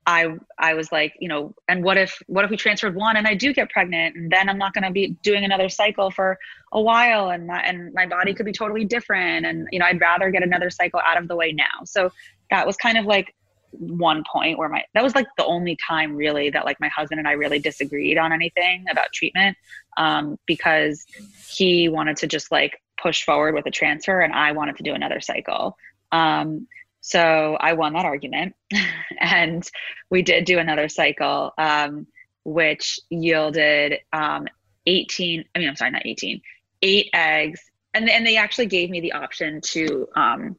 [0.05, 3.27] I I was like, you know, and what if what if we transferred one and
[3.27, 6.37] I do get pregnant and then I'm not going to be doing another cycle for
[6.71, 10.01] a while and my, and my body could be totally different and you know I'd
[10.01, 11.85] rather get another cycle out of the way now.
[11.85, 12.11] So
[12.49, 13.33] that was kind of like
[13.71, 17.19] one point where my that was like the only time really that like my husband
[17.19, 19.57] and I really disagreed on anything about treatment
[19.97, 21.05] um, because
[21.49, 24.93] he wanted to just like push forward with a transfer and I wanted to do
[24.93, 25.77] another cycle.
[26.11, 26.67] Um,
[27.05, 28.55] so I won that argument,
[29.19, 29.69] and
[30.09, 32.07] we did do another cycle, um,
[32.45, 34.47] which yielded um,
[34.87, 35.43] 18.
[35.53, 36.41] I mean, I'm sorry, not 18,
[36.81, 37.59] eight eggs,
[37.93, 40.55] and and they actually gave me the option to um,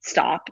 [0.00, 0.48] stop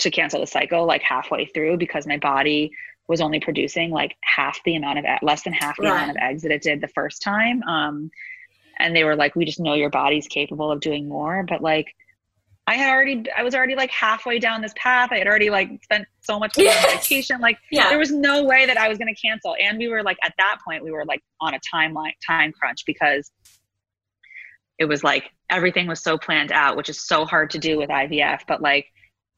[0.00, 2.70] to cancel the cycle like halfway through because my body
[3.06, 5.92] was only producing like half the amount of less than half the right.
[5.92, 7.62] amount of eggs that it did the first time.
[7.62, 8.10] Um,
[8.78, 11.94] and they were like, "We just know your body's capable of doing more," but like
[12.68, 15.08] I had already, I was already like halfway down this path.
[15.10, 16.84] I had already like spent so much yes.
[16.84, 17.40] on vacation.
[17.40, 17.88] Like yeah.
[17.88, 19.56] there was no way that I was going to cancel.
[19.58, 22.80] And we were like, at that point, we were like on a timeline, time crunch
[22.86, 23.32] because
[24.78, 27.88] it was like everything was so planned out, which is so hard to do with
[27.88, 28.40] IVF.
[28.46, 28.84] But like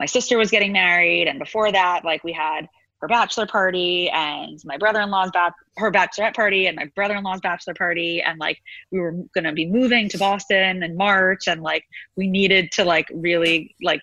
[0.01, 1.29] my sister was getting married.
[1.29, 2.67] And before that, like we had
[3.01, 8.23] her bachelor party and my brother-in-law's ba- her bachelorette party and my brother-in-law's bachelor party.
[8.23, 8.59] And like
[8.93, 11.85] we were going to be moving to Boston in March and like
[12.17, 14.01] we needed to like really like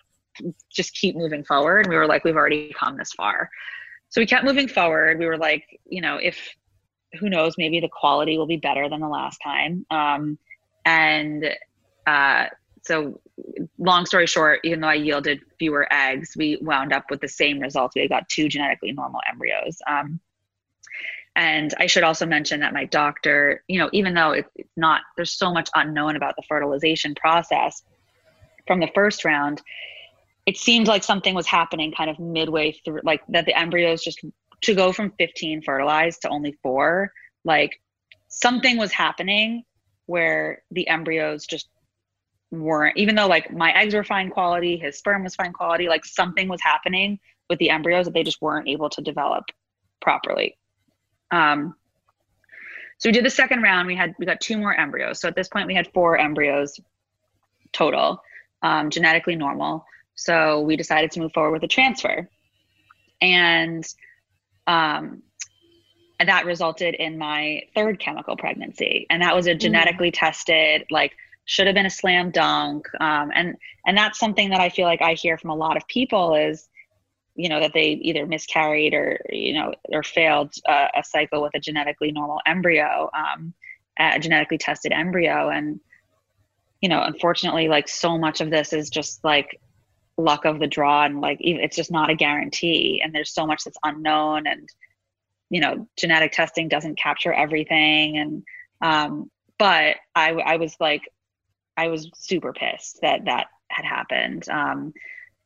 [0.70, 1.86] just keep moving forward.
[1.86, 3.48] And we were like we've already come this far.
[4.08, 5.18] So we kept moving forward.
[5.18, 6.48] We were like you know if
[7.20, 9.86] who knows maybe the quality will be better than the last time.
[9.90, 10.38] Um,
[10.84, 11.54] and
[12.06, 12.46] uh,
[12.88, 13.20] so
[13.78, 17.60] long story short even though i yielded fewer eggs we wound up with the same
[17.60, 17.94] results.
[17.94, 19.78] We got two genetically normal embryos.
[19.88, 20.20] Um,
[21.36, 25.32] and i should also mention that my doctor you know even though it's not there's
[25.32, 27.82] so much unknown about the fertilization process
[28.66, 29.62] from the first round
[30.46, 34.20] it seemed like something was happening kind of midway through like that the embryos just
[34.62, 37.12] to go from 15 fertilized to only four
[37.44, 37.80] like
[38.28, 39.62] something was happening
[40.06, 41.68] where the embryos just
[42.50, 46.04] weren't even though like my eggs were fine quality his sperm was fine quality like
[46.04, 47.18] something was happening
[47.50, 49.44] with the embryos that they just weren't able to develop
[50.00, 50.56] properly
[51.30, 51.74] um
[52.98, 55.36] so we did the second round we had we got two more embryos so at
[55.36, 56.80] this point we had four embryos
[57.72, 58.22] total
[58.62, 59.84] um, genetically normal
[60.18, 62.28] so we decided to move forward with a transfer.
[63.22, 63.86] And
[64.66, 65.22] um,
[66.18, 69.06] that resulted in my third chemical pregnancy.
[69.10, 69.60] And that was a mm.
[69.60, 70.18] genetically mm.
[70.18, 71.12] tested, like,
[71.48, 72.86] should have been a slam dunk.
[73.00, 73.56] Um, and
[73.86, 76.68] and that's something that I feel like I hear from a lot of people is,
[77.36, 81.54] you know, that they either miscarried or you know or failed uh, a cycle with
[81.54, 83.54] a genetically normal embryo, um,
[83.98, 85.80] a genetically tested embryo, and
[86.82, 89.58] you know, unfortunately, like so much of this is just like
[90.18, 93.00] luck of the draw and like it's just not a guarantee.
[93.02, 94.68] And there's so much that's unknown and
[95.48, 98.18] you know genetic testing doesn't capture everything.
[98.18, 98.42] And
[98.82, 101.02] um but i i was like
[101.78, 104.48] i was super pissed that that had happened.
[104.48, 104.92] Um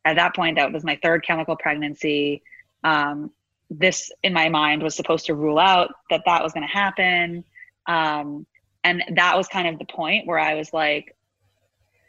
[0.05, 2.43] at that point that was my third chemical pregnancy.
[2.83, 3.31] Um
[3.69, 7.43] this in my mind was supposed to rule out that that was going to happen.
[7.87, 8.45] Um
[8.83, 11.15] and that was kind of the point where i was like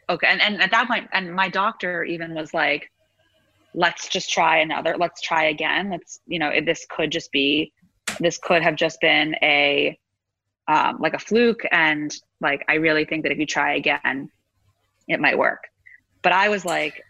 [0.09, 2.91] okay and, and at that point and my doctor even was like
[3.75, 5.91] let's just try another let's try again.
[5.91, 7.73] Let's you know this could just be
[8.19, 9.99] this could have just been a
[10.67, 11.63] um, like a fluke.
[11.71, 14.29] And like i really think that if you try again
[15.07, 15.63] it might work.
[16.21, 17.03] But i was like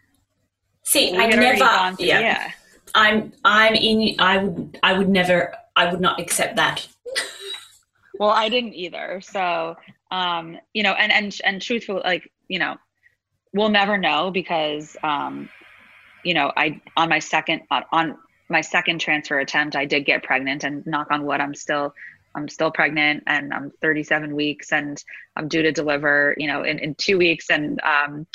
[0.84, 2.20] see i never yeah.
[2.20, 2.52] yeah.
[2.94, 6.88] I'm i'm in i would i would never i would not accept that.
[8.18, 9.20] Well i didn't either.
[9.22, 9.76] So
[10.10, 12.78] um you know and and and truthfully like you know
[13.54, 15.50] we'll never know because um,
[16.24, 20.24] you know i on my second on, on my second transfer attempt i did get
[20.24, 20.63] pregnant.
[20.63, 21.94] And knock on wood i'm still
[22.36, 25.04] i'm still pregnant and i'm 37 weeks and
[25.36, 28.26] i'm due to deliver you know in, in two weeks and um,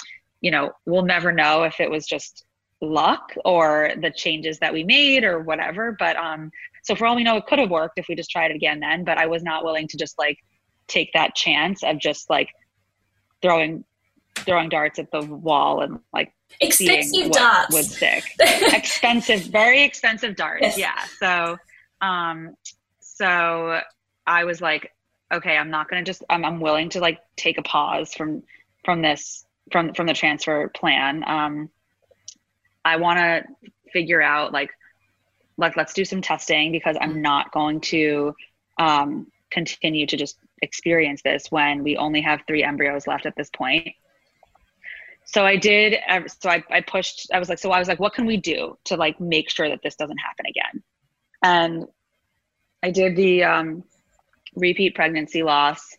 [0.41, 2.45] you know we'll never know if it was just
[2.83, 6.51] luck or the changes that we made or whatever but um
[6.83, 8.81] so for all we know it could have worked if we just tried it again
[8.81, 10.39] then but i was not willing to just like
[10.89, 12.49] take that chance of just like
[13.43, 13.85] throwing
[14.35, 18.25] throwing darts at the wall and like expensive darts would stick.
[18.41, 20.77] expensive, very expensive darts.
[20.77, 20.79] Yes.
[20.79, 21.05] Yeah.
[21.19, 22.55] So, um,
[23.21, 23.81] so
[24.27, 24.93] I was like,
[25.33, 26.25] okay, I'm not gonna just.
[26.31, 28.43] I'm, I'm willing to like take a pause from
[28.85, 31.23] from this from from the transfer plan.
[31.27, 31.71] Um,
[32.85, 34.71] I want to figure out like
[35.59, 38.35] like let's do some testing because I'm not going to
[38.79, 43.51] um, continue to just experience this when we only have three embryos left at this
[43.51, 43.95] point
[45.33, 45.97] so I did.
[46.41, 47.31] So I, I pushed.
[47.33, 49.69] I was like, so I was like, what can we do to like make sure
[49.69, 50.83] that this doesn't happen again?
[51.43, 51.87] And
[52.83, 53.85] I did the um,
[54.57, 55.97] repeat pregnancy loss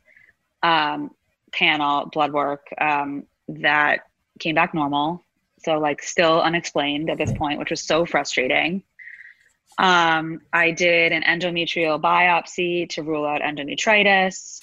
[0.63, 1.11] um,
[1.51, 4.07] panel blood work um, that
[4.39, 5.23] came back normal.
[5.63, 8.83] So like still unexplained at this point, which was so frustrating.
[9.77, 14.59] Um, I did an endometrial biopsy to rule out endometritis.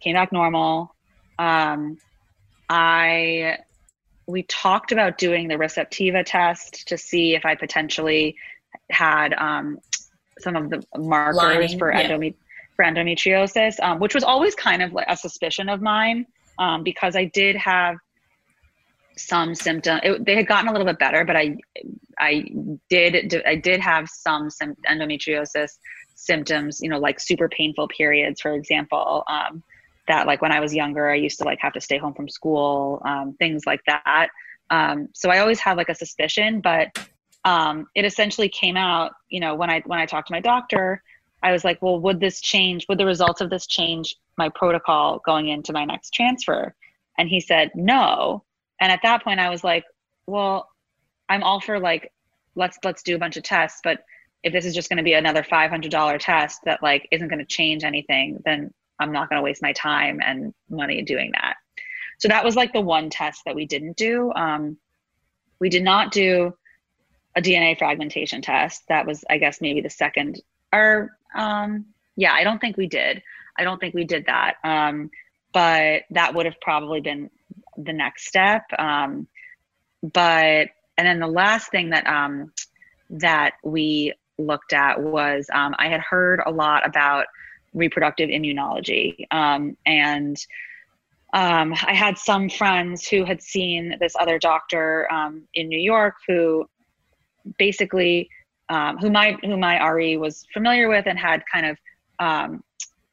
[0.00, 0.94] Came back normal.
[1.38, 1.98] Um,
[2.68, 3.58] I
[4.26, 8.36] we talked about doing the Receptiva test to see if I potentially
[8.90, 9.78] had um,
[10.40, 12.30] some of the markers Lining, for, yeah.
[12.76, 16.26] for endometriosis, um, which was always kind of like a suspicion of mine
[16.58, 17.96] um, because I did have
[19.16, 20.00] some symptom.
[20.02, 21.56] It, they had gotten a little bit better, but I,
[22.18, 22.44] I
[22.88, 24.48] did, I did have some
[24.88, 25.70] endometriosis
[26.14, 26.80] symptoms.
[26.80, 29.24] You know, like super painful periods, for example.
[29.28, 29.62] Um,
[30.08, 32.28] that like when I was younger, I used to like have to stay home from
[32.28, 34.28] school, um, things like that.
[34.70, 36.88] Um, so I always have like a suspicion, but
[37.44, 41.02] um, it essentially came out, you know, when I when I talked to my doctor,
[41.42, 42.86] I was like, well, would this change?
[42.88, 46.74] Would the results of this change my protocol going into my next transfer?
[47.18, 48.44] And he said no.
[48.80, 49.84] And at that point, I was like,
[50.26, 50.68] well,
[51.28, 52.12] I'm all for like
[52.56, 54.04] let's let's do a bunch of tests, but
[54.42, 57.44] if this is just going to be another $500 test that like isn't going to
[57.44, 61.56] change anything then i'm not going to waste my time and money doing that
[62.18, 64.76] so that was like the one test that we didn't do um,
[65.60, 66.54] we did not do
[67.40, 68.86] a dna fragmentation test.
[68.88, 70.40] That was i guess maybe the second
[70.72, 71.86] or um,
[72.16, 73.22] yeah i don't think we did.
[73.58, 74.54] I don't think we did that.
[74.64, 75.10] Um,
[75.52, 77.30] but that would have probably been
[77.76, 78.64] the next step.
[78.78, 79.26] Um,
[80.02, 82.52] but and then the last thing that um,
[83.10, 87.26] that we looked at was um, I had heard a lot about
[87.74, 89.26] reproductive immunology.
[89.30, 90.36] Um, and
[91.32, 96.16] um, I had some friends who had seen this other doctor um, in New York
[96.26, 96.68] who
[97.58, 98.28] basically,
[98.68, 101.78] um, who my who my RE was familiar with and had kind of
[102.18, 102.62] um,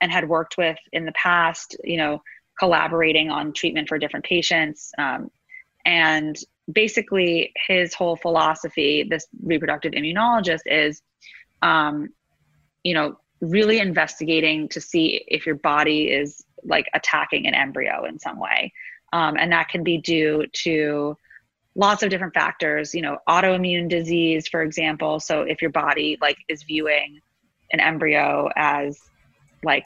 [0.01, 2.21] and had worked with in the past, you know,
[2.59, 4.91] collaborating on treatment for different patients.
[5.85, 6.37] and
[6.71, 11.01] basically, his whole philosophy, this reproductive immunologist, is
[11.61, 12.09] um,
[12.83, 18.19] you know, really investigating to see if your body is like attacking an embryo in
[18.19, 18.71] some way.
[19.13, 21.17] Um, and that can be due to
[21.77, 25.19] lots of different factors, you know, autoimmune disease, for example.
[25.19, 27.19] So if your body like is viewing
[27.71, 28.99] an embryo as
[29.63, 29.85] like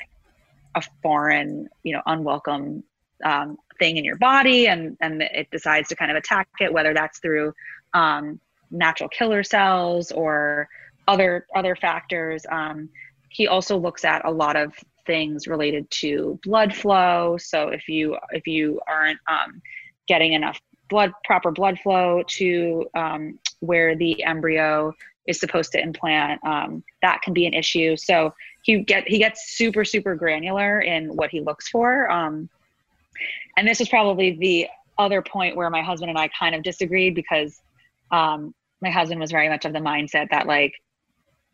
[0.73, 2.83] a foreign, you know, unwelcome
[3.25, 6.93] um, thing in your body and, and it decides to kind of attack it, whether
[6.93, 7.53] that's through
[7.93, 8.39] um,
[8.71, 10.69] natural killer cells or
[11.09, 12.45] other other factors.
[12.49, 12.87] Um,
[13.27, 14.73] he also looks at a lot of
[15.05, 17.35] things related to blood flow.
[17.37, 19.61] So if you if you aren't um,
[20.07, 20.59] getting enough
[20.91, 24.93] blood proper blood flow to um, where the embryo
[25.25, 27.95] is supposed to implant, um, that can be an issue.
[27.95, 32.11] So he get he gets super super granular in what he looks for.
[32.11, 32.49] Um,
[33.57, 34.67] and this is probably the
[34.97, 37.61] other point where my husband and I kind of disagreed because
[38.11, 40.73] um, my husband was very much of the mindset that like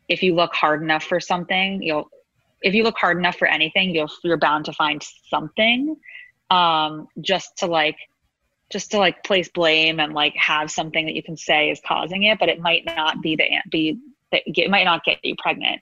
[0.08, 2.10] if you look hard enough for something, you'll
[2.62, 5.96] if you look hard enough for anything, you'll you're bound to find something.
[6.50, 7.96] Um, just to like
[8.70, 12.24] just to like place blame and like have something that you can say is causing
[12.24, 13.98] it, but it might not be the be
[14.30, 15.80] it might not get you pregnant.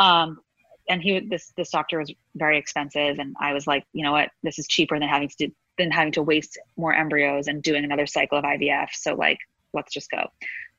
[0.00, 0.40] Um,
[0.88, 4.30] and he this this doctor was very expensive, and I was like, you know what,
[4.42, 7.84] this is cheaper than having to do, than having to waste more embryos and doing
[7.84, 8.88] another cycle of IVF.
[8.92, 9.38] So like,
[9.72, 10.28] let's just go.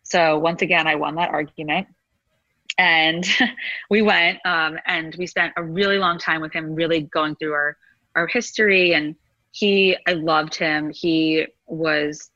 [0.03, 1.87] So once again, I won that argument
[2.77, 3.25] and
[3.89, 7.53] we went um, and we spent a really long time with him really going through
[7.53, 7.77] our
[8.15, 9.15] our history and
[9.51, 10.89] he i loved him.
[10.89, 12.29] He was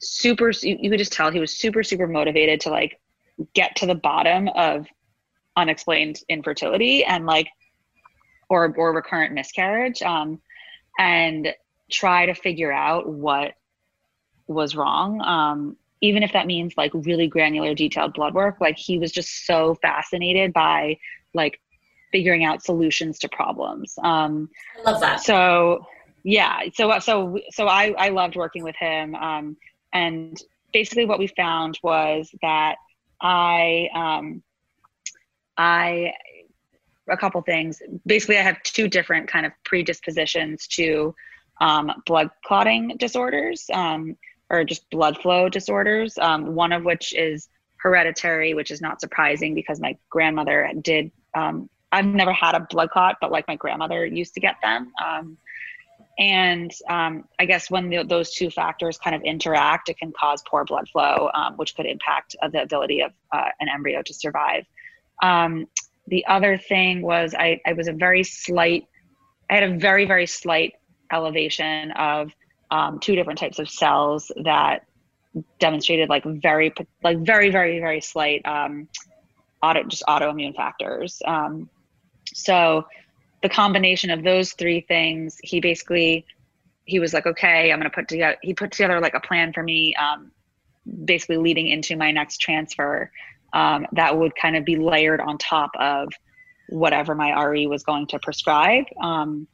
[0.00, 2.98] super you could just tell he was super super motivated to like
[3.54, 4.86] get to the bottom of
[5.56, 7.48] unexplained infertility and like
[8.48, 10.40] or or recurrent miscarriage um
[10.98, 11.54] and
[11.90, 13.52] try to figure out what
[14.46, 15.20] was wrong.
[15.20, 19.44] Um even if that means like really granular detailed blood work like he was just
[19.46, 20.96] so fascinated by
[21.34, 21.60] like
[22.10, 23.94] figuring out solutions to problems.
[24.02, 24.48] Um
[24.78, 25.20] I love that.
[25.20, 25.84] so
[26.22, 29.56] yeah so so so i i loved working with him um
[29.92, 30.42] and
[30.72, 32.76] basically what we found was that
[33.20, 34.42] i um
[35.56, 36.12] i
[37.08, 41.14] a couple things basically i have two different kind of predispositions to
[41.60, 44.16] um, blood clotting disorders um,
[44.48, 49.54] or just blood flow disorders, um, one of which is hereditary, which is not surprising
[49.54, 51.10] because my grandmother did.
[51.34, 54.92] Um, I've never had a blood clot, but like my grandmother used to get them.
[56.20, 60.42] And um, I guess when the, those two factors kind of interact, it can cause
[60.46, 64.14] poor blood flow, um, which could impact uh, the ability of uh, an embryo to
[64.14, 64.64] survive.
[65.22, 65.66] Um,
[66.06, 68.84] the other thing was I, I was a very slight,
[69.48, 70.74] I had a very, very slight
[71.10, 72.30] elevation of
[72.70, 74.84] um, two different types of cells that
[75.58, 76.72] demonstrated like very
[77.04, 78.88] like very very very slight um,
[79.62, 81.22] auto just autoimmune factors.
[81.24, 81.68] Um,
[82.34, 82.86] so
[83.42, 86.26] the combination of those three things, he basically
[86.84, 88.36] he was like, okay, I'm gonna put together.
[88.42, 90.32] He put together like a plan for me, um,
[91.04, 93.10] basically leading into my next transfer.
[93.52, 96.08] Um, that would kind of be layered on top of
[96.68, 98.84] whatever my RE was going to prescribe.
[99.00, 99.46] Um,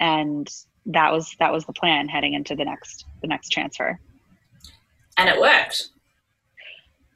[0.00, 0.48] and
[0.86, 3.98] that was that was the plan heading into the next the next transfer.
[5.18, 5.88] And it worked.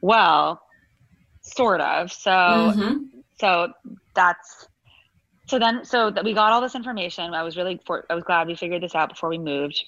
[0.01, 0.62] Well,
[1.43, 2.11] sort of.
[2.12, 3.05] So mm-hmm.
[3.39, 3.73] so
[4.14, 4.68] that's
[5.51, 7.34] so then so that we got all this information.
[7.34, 9.84] I was really for, I was glad we figured this out before we moved.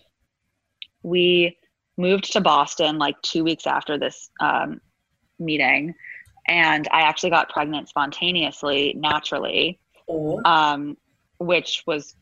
[1.05, 1.57] We
[1.97, 4.81] moved to Boston like two weeks after this um,
[5.39, 5.95] meeting,
[6.49, 10.41] and I actually got pregnant spontaneously, naturally, oh.
[10.45, 10.97] um,
[11.39, 12.17] which was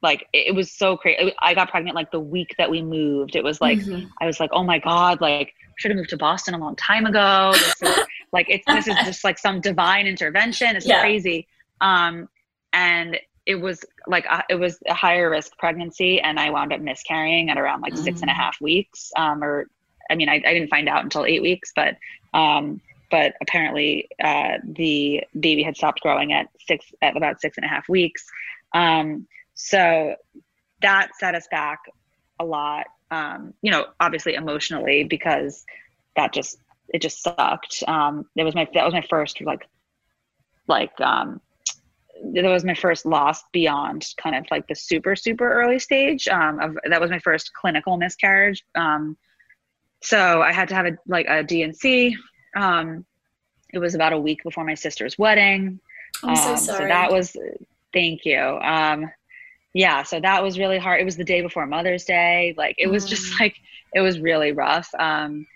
[0.00, 1.32] like it was so crazy.
[1.42, 3.34] I got pregnant like the week that we moved.
[3.34, 4.06] It was like mm-hmm.
[4.20, 7.04] I was like, oh my god, like should have moved to Boston a long time
[7.04, 7.50] ago.
[7.52, 7.98] This is,
[8.32, 11.00] like it's this is just like some divine intervention it's yeah.
[11.00, 11.48] crazy
[11.80, 12.28] um
[12.72, 17.50] and it was like it was a higher risk pregnancy and i wound up miscarrying
[17.50, 17.98] at around like mm.
[17.98, 18.36] six and a mm.
[18.36, 19.66] half weeks um or
[20.10, 21.96] i mean I, I didn't find out until eight weeks but
[22.34, 27.64] um but apparently uh, the baby had stopped growing at six at about six and
[27.64, 28.24] a half weeks
[28.72, 30.14] um, so
[30.80, 31.80] that set us back
[32.38, 35.64] a lot um, you know obviously emotionally because
[36.16, 36.58] that just
[36.88, 39.68] it just sucked um, it was my that was my first like
[40.66, 41.40] like um
[42.34, 46.60] that was my first loss beyond kind of like the super super early stage um,
[46.60, 49.16] of that was my first clinical miscarriage um,
[50.02, 52.16] so i had to have a like a D&C
[52.56, 53.04] um,
[53.72, 55.80] it was about a week before my sister's wedding.
[56.22, 56.56] I'm so sorry.
[56.56, 57.36] Um, so that was,
[57.92, 58.38] thank you.
[58.38, 59.10] Um,
[59.72, 61.00] yeah, so that was really hard.
[61.00, 62.54] It was the day before Mother's Day.
[62.56, 63.10] Like it was mm.
[63.10, 63.54] just like
[63.94, 64.92] it was really rough.
[64.98, 65.46] Um,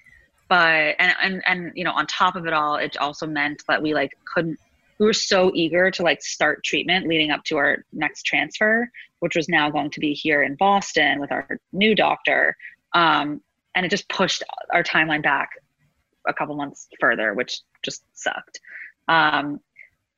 [0.49, 3.83] but and and and you know, on top of it all, it also meant that
[3.83, 4.59] we like couldn't.
[5.05, 8.89] We were so eager to like start treatment leading up to our next transfer,
[9.21, 12.57] which was now going to be here in Boston with our new doctor.
[12.95, 13.43] Um,
[13.75, 14.43] and it just pushed
[14.73, 15.51] our timeline back
[16.27, 18.59] a couple months further, which just sucked.
[19.07, 19.61] Um,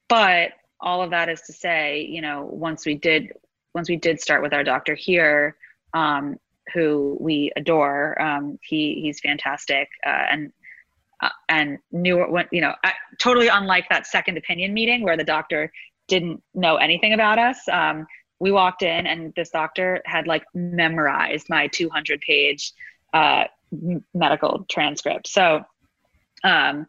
[0.09, 3.33] but all of that is to say, you know, once we did,
[3.75, 5.57] once we did start with our doctor here,
[5.95, 6.37] um,
[6.73, 10.53] who we adore, um, he he's fantastic, uh, and
[11.21, 12.75] uh, and knew what you know,
[13.19, 15.73] totally unlike that second opinion meeting where the doctor
[16.09, 17.59] didn't know anything about us.
[17.71, 18.07] Um,
[18.39, 22.73] we walked in and this doctor had like memorized my 200 page
[23.15, 23.45] uh,
[24.15, 25.27] medical transcript.
[25.29, 25.65] So
[26.45, 26.87] um,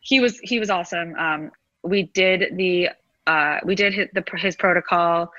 [0.00, 1.14] he was he was awesome.
[1.16, 1.50] Um,
[1.82, 2.90] we did the
[3.26, 5.32] uh, we did hit the his protocol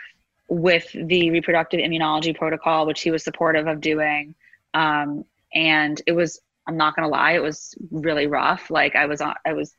[0.50, 4.36] with the reproductive immunology protocol, which he was supportive of doing.
[4.74, 8.70] Um, and it was I'm not gonna lie, it was really rough.
[8.70, 9.76] Like I was on I was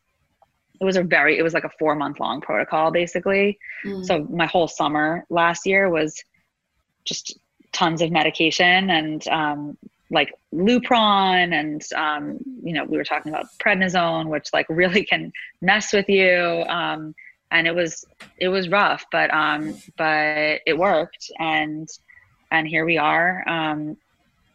[0.80, 3.58] it was a very it was like a four month long protocol basically.
[3.84, 4.04] Mm.
[4.04, 6.22] So my whole summer last year was
[7.04, 7.38] just
[7.72, 9.76] tons of medication and um,
[10.10, 15.32] like Lupron and um, you know we were talking about prednisone, which like really can
[15.60, 16.64] mess with you.
[16.68, 17.14] Um,
[17.50, 18.04] and it was
[18.38, 21.88] it was rough, but um, but it worked, and
[22.50, 23.48] and here we are.
[23.48, 23.96] Um,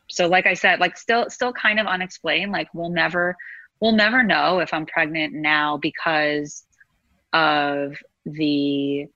[0.10, 2.52] so like I said, like still still kind of unexplained.
[2.52, 3.36] Like we'll never
[3.80, 6.64] we'll never know if I'm pregnant now because
[7.34, 7.96] of
[8.26, 9.08] the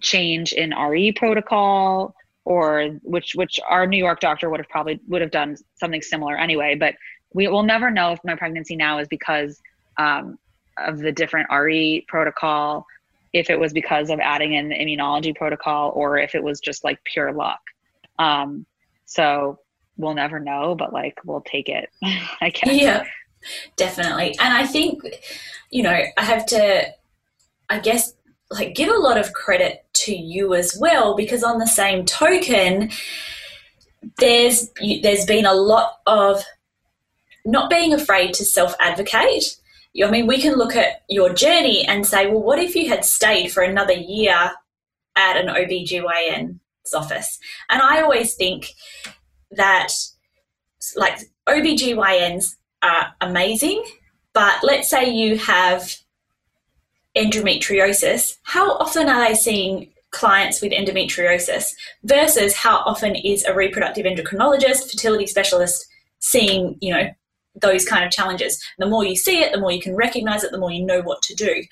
[0.00, 2.14] change in RE protocol
[2.44, 6.36] or which which our New York doctor would have probably would have done something similar
[6.36, 6.74] anyway.
[6.74, 6.94] But
[7.34, 9.60] we will never know if my pregnancy now is because
[9.98, 10.38] um,
[10.78, 12.86] of the different RE protocol,
[13.32, 16.84] if it was because of adding in the immunology protocol, or if it was just
[16.84, 17.60] like pure luck.
[18.18, 18.66] Um,
[19.04, 19.58] so
[20.02, 21.88] we'll never know, but like we'll take it.
[22.40, 22.80] I guess.
[22.80, 23.04] Yeah,
[23.76, 24.36] definitely.
[24.40, 25.02] And I think
[25.70, 26.86] you know I have to,
[27.70, 28.12] I guess,
[28.50, 32.90] like give a lot of credit to you as well because on the same token
[34.18, 34.68] there's
[35.02, 36.42] there's been a lot of
[37.44, 39.56] not being afraid to self advocate
[40.02, 43.04] I mean, we can look at your journey and say, well, what if you had
[43.04, 44.52] stayed for another year
[45.16, 47.38] at an OBGYN's office?
[47.68, 48.72] And I always think
[49.52, 49.92] that,
[50.96, 53.84] like, OBGYNs are amazing,
[54.32, 55.96] but let's say you have
[57.16, 61.72] endometriosis, how often are they seeing clients with endometriosis
[62.04, 65.86] versus how often is a reproductive endocrinologist, fertility specialist
[66.20, 67.08] seeing, you know,
[67.60, 68.62] those kind of challenges.
[68.78, 71.02] The more you see it, the more you can recognize it, the more you know
[71.02, 71.62] what to do.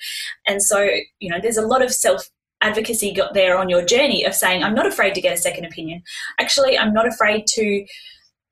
[0.47, 0.87] And so,
[1.19, 2.29] you know, there's a lot of self
[2.61, 5.65] advocacy got there on your journey of saying, I'm not afraid to get a second
[5.65, 6.03] opinion.
[6.39, 7.85] Actually, I'm not afraid to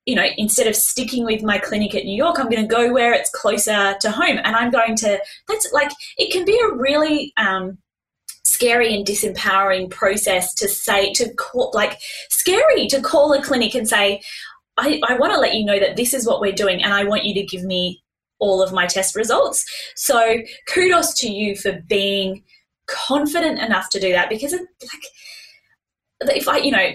[0.05, 2.91] you know, instead of sticking with my clinic at New York, I'm going to go
[2.91, 4.39] where it's closer to home.
[4.43, 7.77] And I'm going to, that's like, it can be a really um,
[8.43, 11.99] scary and disempowering process to say, to call, like,
[12.29, 14.21] scary to call a clinic and say,
[14.77, 17.03] I, I want to let you know that this is what we're doing and I
[17.03, 18.01] want you to give me
[18.39, 19.63] all of my test results.
[19.95, 20.37] So
[20.67, 22.43] kudos to you for being
[22.89, 24.61] confident enough to do that because it,
[26.23, 26.91] like if I you know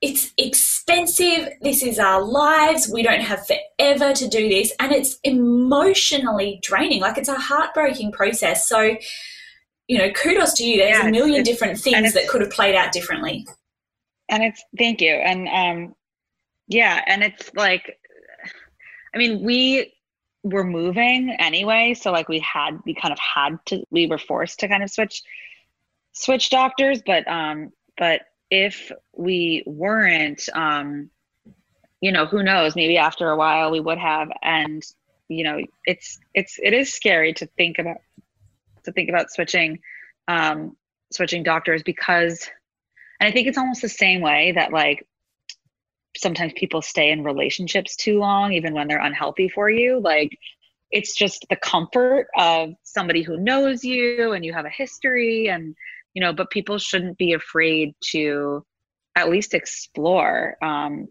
[0.00, 1.48] it's expensive.
[1.60, 2.90] This is our lives.
[2.92, 4.72] We don't have forever to do this.
[4.78, 7.00] And it's emotionally draining.
[7.00, 8.68] Like it's a heartbreaking process.
[8.68, 8.96] So,
[9.88, 10.78] you know, kudos to you.
[10.78, 13.46] There's yeah, a million different things that could have played out differently.
[14.28, 15.14] And it's, thank you.
[15.14, 15.94] And, um,
[16.68, 17.02] yeah.
[17.06, 17.98] And it's like,
[19.14, 19.92] I mean, we
[20.48, 21.94] were moving anyway.
[21.94, 24.90] So like we had, we kind of had to, we were forced to kind of
[24.90, 25.22] switch,
[26.12, 27.02] switch doctors.
[27.04, 31.10] But, um, but if we weren't um
[32.00, 34.82] you know who knows maybe after a while we would have and
[35.28, 37.98] you know it's it's it is scary to think about
[38.84, 39.78] to think about switching
[40.28, 40.76] um
[41.12, 42.48] switching doctors because
[43.20, 45.06] and i think it's almost the same way that like
[46.18, 50.30] sometimes people stay in relationships too long even when they're unhealthy for you like
[50.90, 55.74] it's just the comfort of somebody who knows you and you have a history and
[56.14, 58.64] you know but people shouldn't be afraid to
[59.16, 61.08] at least explore um,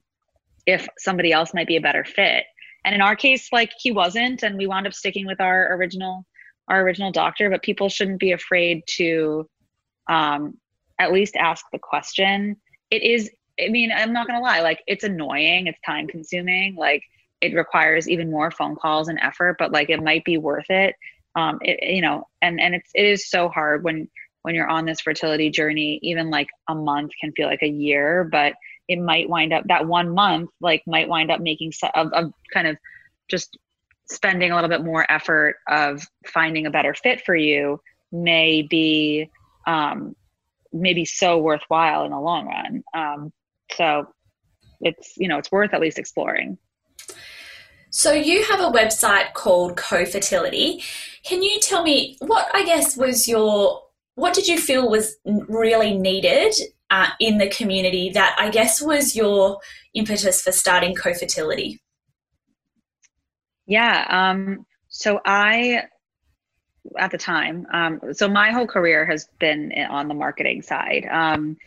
[0.66, 2.46] if somebody else might be a better fit.
[2.86, 6.26] And in our case like he wasn't and we wound up sticking with our original
[6.70, 9.48] our original doctor but people shouldn't be afraid to
[10.10, 10.58] um,
[11.00, 12.56] at least ask the question.
[12.92, 13.30] It is
[13.60, 17.04] i mean i'm not gonna lie like it's annoying it's time consuming like
[17.42, 20.96] it requires even more phone calls and effort but like it might be worth it.
[21.36, 24.10] Um it, you know and and it's it is so hard when
[24.42, 28.24] when you're on this fertility journey even like a month can feel like a year
[28.32, 28.54] but
[28.88, 32.68] it might wind up that one month like might wind up making of, of kind
[32.68, 32.78] of
[33.28, 33.58] just
[34.10, 37.80] spending a little bit more effort of finding a better fit for you
[38.12, 39.30] may be
[39.68, 40.16] um
[40.72, 42.84] maybe so worthwhile in the long run.
[42.94, 43.34] Um
[43.76, 44.08] so
[44.82, 46.58] it's you know it's worth at least exploring
[47.90, 50.84] so you have a website called Co-Fertility.
[51.24, 53.82] Can you tell me what I guess was your
[54.16, 56.54] what did you feel was really needed
[56.90, 59.60] uh, in the community that I guess was your
[59.94, 61.80] impetus for starting Co-Fertility?
[63.68, 64.06] Yeah.
[64.10, 65.84] Um, so I
[66.98, 71.58] at the time um, so my whole career has been on the marketing side um,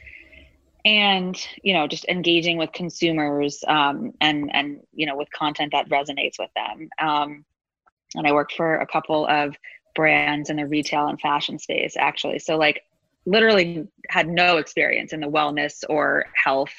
[0.84, 5.88] and you know just engaging with consumers um, and and you know with content that
[5.88, 6.88] resonates with them.
[6.98, 7.44] Um,
[8.16, 9.54] and i worked for a couple of
[9.94, 12.38] brands in the retail and fashion space actually.
[12.38, 12.82] So like
[13.26, 16.74] literally had no experience in the wellness or health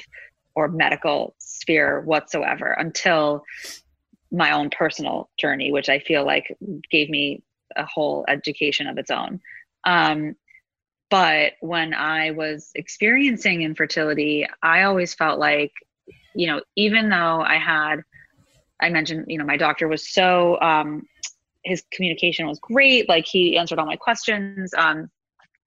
[0.55, 3.43] or medical sphere whatsoever until
[4.31, 6.55] my own personal journey which i feel like
[6.89, 7.43] gave me
[7.75, 9.39] a whole education of its own.
[9.85, 10.35] Um,
[11.11, 15.73] but when I was experiencing infertility, I always felt like,
[16.33, 17.97] you know, even though I had,
[18.79, 21.05] I mentioned, you know, my doctor was so, um,
[21.65, 23.09] his communication was great.
[23.09, 24.73] Like he answered all my questions.
[24.75, 25.11] Um,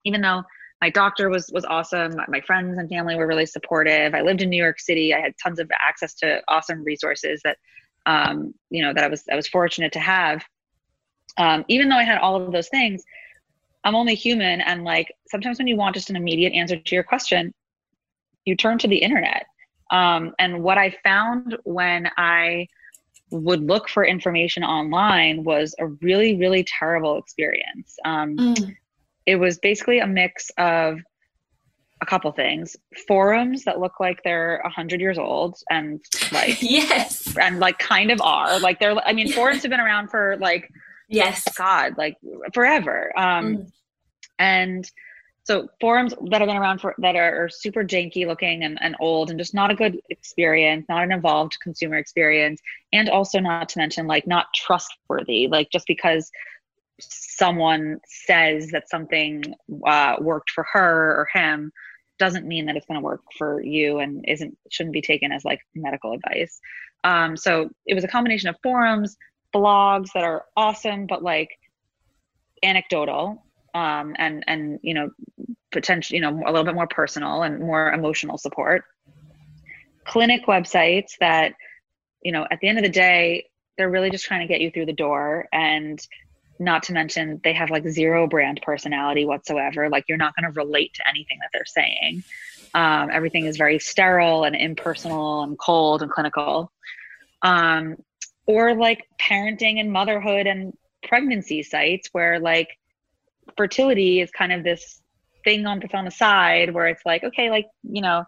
[0.05, 0.43] even though
[0.81, 4.15] my doctor was was awesome, my friends and family were really supportive.
[4.15, 5.15] I lived in New York City.
[5.15, 7.59] I had tons of access to awesome resources that,
[8.07, 10.43] um, you know, that I was I was fortunate to have.
[11.37, 13.05] Um, even though I had all of those things,
[13.85, 14.61] I'm only human.
[14.61, 17.53] And like sometimes when you want just an immediate answer to your question,
[18.45, 19.47] you turn to the internet.
[19.91, 22.66] Um, and what I found when I
[23.30, 27.97] would look for information online was a really, really terrible experience.
[28.05, 28.76] Um, mm.
[29.26, 31.01] It was basically a mix of
[32.03, 32.76] a couple things
[33.09, 38.20] forums that look like they're 100 years old and like yes and like kind of
[38.20, 40.68] are like they're i mean forums have been around for like
[41.09, 41.45] yes.
[41.57, 42.17] God like
[42.53, 43.13] forever.
[43.17, 43.73] Um mm.
[44.39, 44.91] and
[45.45, 48.97] so forums that have been around for that are, are super janky looking and, and
[48.99, 52.63] old and just not a good experience not an involved consumer experience
[52.95, 56.31] and also not to mention like not trustworthy like just because
[57.01, 59.43] someone says that something
[59.87, 61.73] uh, worked for her or him
[62.19, 65.45] doesn't mean that it's going to work for you and isn't shouldn't be taken as
[65.45, 66.61] like medical advice.
[67.03, 69.17] Um, so it was a combination of forums
[69.55, 71.51] blogs that are awesome but like
[72.63, 73.43] anecdotal
[73.75, 75.11] um, and and you know
[75.73, 78.85] potential you know a little bit more personal and more emotional support.
[80.07, 81.55] Clinic websites that
[82.23, 83.47] you know at the end of the day
[83.77, 86.07] they're really just trying to get you through the door and
[86.61, 89.89] not to mention they have like zero brand personality whatsoever.
[89.89, 92.23] Like you're not going to relate to anything that they're saying.
[92.75, 96.71] Um, everything is very sterile and impersonal and cold and clinical.
[97.43, 97.97] Um,
[98.47, 102.69] or like parenting and motherhood and pregnancy sites where like
[103.57, 105.01] fertility is kind of this
[105.45, 108.25] thing on on the side where it's like okay like you know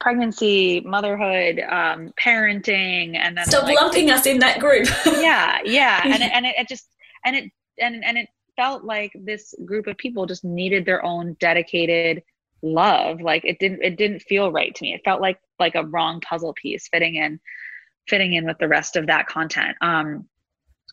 [0.00, 4.86] pregnancy motherhood um parenting and then stop like, lumping us in that group.
[5.06, 6.88] Yeah yeah and it, and it, it just
[7.24, 7.50] and it
[7.80, 12.22] and and it felt like this group of people just needed their own dedicated
[12.62, 13.20] love.
[13.20, 14.94] Like it didn't it didn't feel right to me.
[14.94, 17.38] It felt like like a wrong puzzle piece fitting in
[18.08, 19.76] fitting in with the rest of that content.
[19.80, 20.28] Um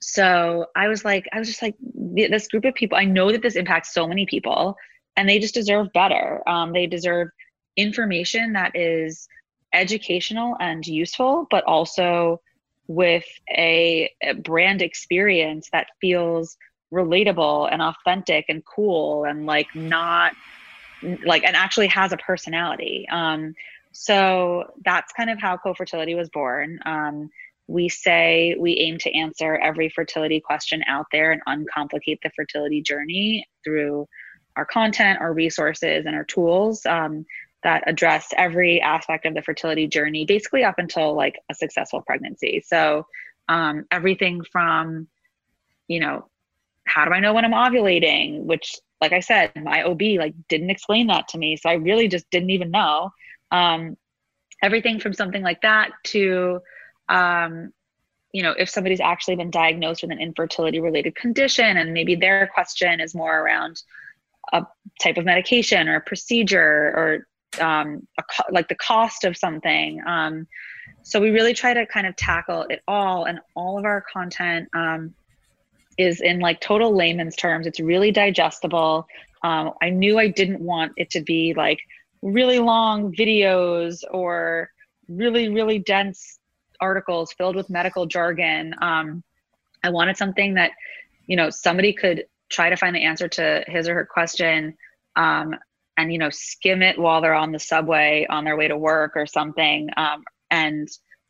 [0.05, 3.41] so i was like i was just like this group of people i know that
[3.41, 4.75] this impacts so many people
[5.15, 6.41] and they just deserve better.
[6.47, 7.29] Um, they deserve
[7.77, 9.27] information that is
[9.73, 12.39] educational and useful but also
[12.87, 13.25] with
[13.57, 16.57] a, a brand experience that feels
[16.93, 20.33] relatable and authentic and cool and like not
[21.25, 23.07] like and actually has a personality.
[23.11, 23.55] Um,
[23.93, 27.29] so that's kind of how co-fertility was born um,
[27.67, 32.81] we say we aim to answer every fertility question out there and uncomplicate the fertility
[32.81, 34.07] journey through
[34.55, 37.25] our content, our resources, and our tools um,
[37.63, 42.61] that address every aspect of the fertility journey, basically up until like a successful pregnancy.
[42.65, 43.05] So
[43.47, 45.07] um, everything from,
[45.87, 46.27] you know,
[46.85, 48.43] how do I know when I'm ovulating?
[48.43, 52.09] Which, like I said, my OB like didn't explain that to me, so I really
[52.09, 53.09] just didn't even know.
[53.53, 53.95] Um,
[54.61, 56.59] everything from something like that to
[57.07, 57.71] um,
[58.33, 62.49] you know, if somebody's actually been diagnosed with an infertility related condition and maybe their
[62.53, 63.81] question is more around
[64.51, 64.65] a
[65.01, 67.27] type of medication or a procedure or
[67.61, 70.01] um, a co- like the cost of something.
[70.05, 70.47] Um,
[71.03, 74.67] so we really try to kind of tackle it all, and all of our content
[74.73, 75.13] um,
[75.97, 77.67] is in like total layman's terms.
[77.67, 79.05] It's really digestible.
[79.43, 81.79] Um, I knew I didn't want it to be like
[82.23, 84.69] really long videos or
[85.09, 86.39] really really dense
[86.79, 88.73] articles filled with medical jargon.
[88.81, 89.23] Um,
[89.83, 90.71] I wanted something that,
[91.27, 94.75] you know, somebody could try to find the answer to his or her question
[95.15, 95.55] um,
[95.97, 99.13] and, you know, skim it while they're on the subway on their way to work
[99.15, 100.87] or something um, and,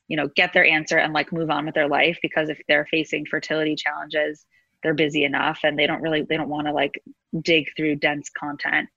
[0.08, 2.88] you know, get their answer and like move on with their life because if they're
[2.90, 4.46] facing fertility challenges,
[4.82, 7.02] they're busy enough and they don't really, they don't want to like
[7.42, 8.90] dig through dense content.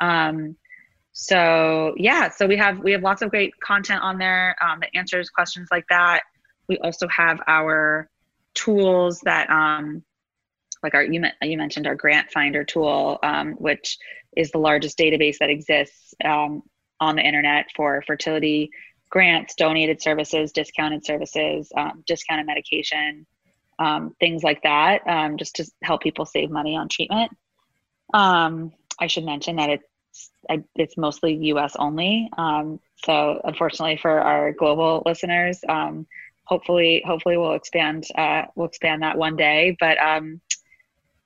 [0.00, 0.56] Um,
[1.12, 4.90] so yeah so we have we have lots of great content on there um, that
[4.94, 6.22] answers questions like that.
[6.68, 8.08] We also have our
[8.54, 10.04] tools that um,
[10.82, 13.98] like our you, you mentioned our grant finder tool um, which
[14.36, 16.62] is the largest database that exists um,
[17.00, 18.70] on the internet for fertility
[19.10, 23.26] grants donated services discounted services um, discounted medication
[23.80, 25.00] um, things like that
[25.38, 27.32] just to help people save money on treatment.
[28.12, 29.80] I should mention that it
[30.76, 31.76] It's mostly U.S.
[31.78, 32.28] only.
[32.36, 36.06] Um, so unfortunately for our global listeners, um,
[36.44, 39.76] hopefully, hopefully we'll expand uh, we'll expand that one day.
[39.78, 40.40] But um,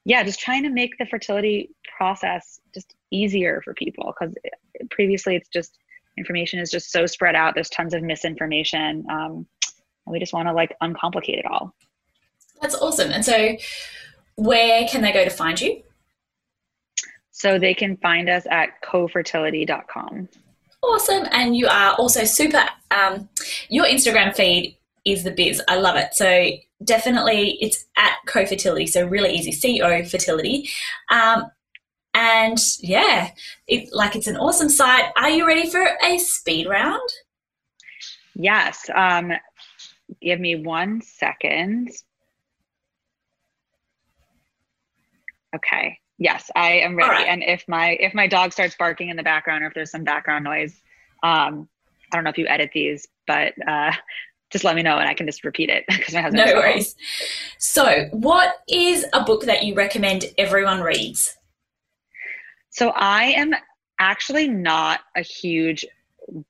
[0.05, 4.35] yeah, just trying to make the fertility process just easier for people because
[4.91, 5.79] previously it's just
[6.19, 7.55] information is just so spread out.
[7.55, 9.07] There's tons of misinformation.
[9.11, 9.47] Um,
[10.07, 11.75] and we just want to like uncomplicate it all.
[12.61, 13.11] That's awesome.
[13.11, 13.57] And so,
[14.37, 15.83] where can they go to find you?
[17.35, 20.29] So they can find us at cofertility.com.
[20.85, 21.27] Awesome.
[21.33, 22.63] And you are also super,
[22.93, 23.29] um,
[23.69, 25.61] your Instagram feed is the biz.
[25.67, 26.15] I love it.
[26.15, 26.51] So
[26.85, 28.89] definitely it's at cofertility.
[28.89, 30.71] So really easy, CO fertility.
[31.11, 31.51] Um,
[32.15, 33.31] and yeah,
[33.67, 35.07] it, like it's an awesome site.
[35.17, 37.03] Are you ready for a speed round?
[38.37, 38.89] Yes.
[38.95, 39.33] Um,
[40.23, 41.91] give me one second.
[45.57, 45.99] Okay.
[46.19, 47.11] Yes, I am ready.
[47.11, 47.27] Right.
[47.27, 50.05] And if my if my dog starts barking in the background or if there's some
[50.05, 50.81] background noise,
[51.23, 51.69] um,
[52.13, 53.93] I don't know if you edit these, but uh,
[54.51, 56.47] just let me know and I can just repeat it because my husband.
[56.47, 56.95] No worries.
[57.59, 61.37] So, what is a book that you recommend everyone reads?
[62.75, 63.55] So I am
[64.01, 65.87] actually not a huge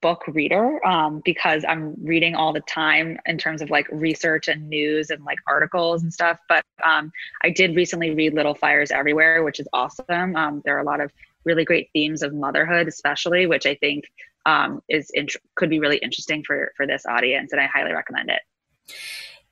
[0.00, 4.68] book reader um, because I'm reading all the time in terms of like research and
[4.68, 6.38] news and like articles and stuff.
[6.48, 7.12] But um,
[7.42, 10.36] I did recently read Little Fires Everywhere, which is awesome.
[10.36, 11.10] Um, there are a lot of
[11.44, 14.04] really great themes of motherhood, especially, which I think
[14.46, 18.30] um, is int- could be really interesting for for this audience, and I highly recommend
[18.30, 18.40] it.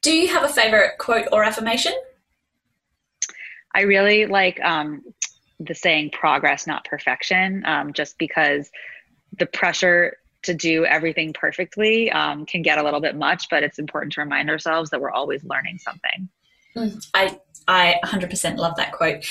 [0.02, 1.92] Do you have a favorite quote or affirmation?
[3.74, 5.02] I really like um,
[5.60, 8.70] the saying "progress, not perfection," um, just because
[9.38, 13.78] the pressure to do everything perfectly um, can get a little bit much, but it's
[13.78, 16.28] important to remind ourselves that we're always learning something.
[16.76, 19.24] Mm, I I 100% love that quote.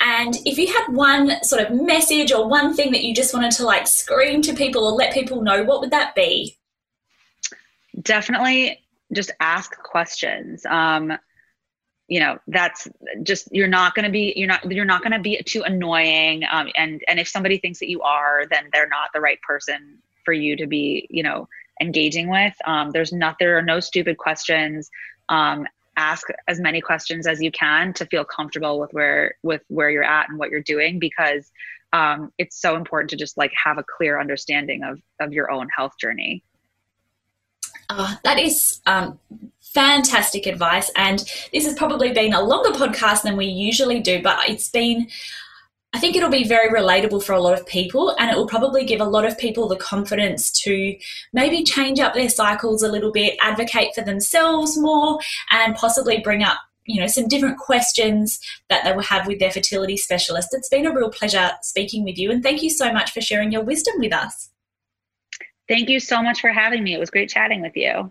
[0.00, 3.52] And if you had one sort of message or one thing that you just wanted
[3.52, 6.58] to like scream to people or let people know, what would that be?
[8.02, 10.66] Definitely just ask questions.
[10.66, 11.16] Um,
[12.08, 12.88] you know that's
[13.22, 16.42] just you're not going to be you're not you're not going to be too annoying
[16.50, 19.98] um, and and if somebody thinks that you are then they're not the right person
[20.24, 21.46] for you to be you know
[21.80, 22.54] engaging with.
[22.64, 24.90] Um, there's not there are no stupid questions.
[25.28, 29.90] Um, ask as many questions as you can to feel comfortable with where with where
[29.90, 31.50] you're at and what you're doing because
[31.92, 35.68] um, it's so important to just like have a clear understanding of of your own
[35.76, 36.42] health journey.
[37.90, 39.18] Oh, that is um,
[39.72, 40.90] fantastic advice.
[40.96, 41.20] And
[41.52, 45.08] this has probably been a longer podcast than we usually do, but it's been,
[45.92, 48.14] I think it'll be very relatable for a lot of people.
[48.18, 50.96] And it will probably give a lot of people the confidence to
[51.32, 55.18] maybe change up their cycles a little bit, advocate for themselves more,
[55.50, 58.40] and possibly bring up you know some different questions
[58.70, 62.16] that they will have with their fertility specialist it's been a real pleasure speaking with
[62.16, 64.48] you and thank you so much for sharing your wisdom with us
[65.68, 66.94] Thank you so much for having me.
[66.94, 68.10] It was great chatting with you.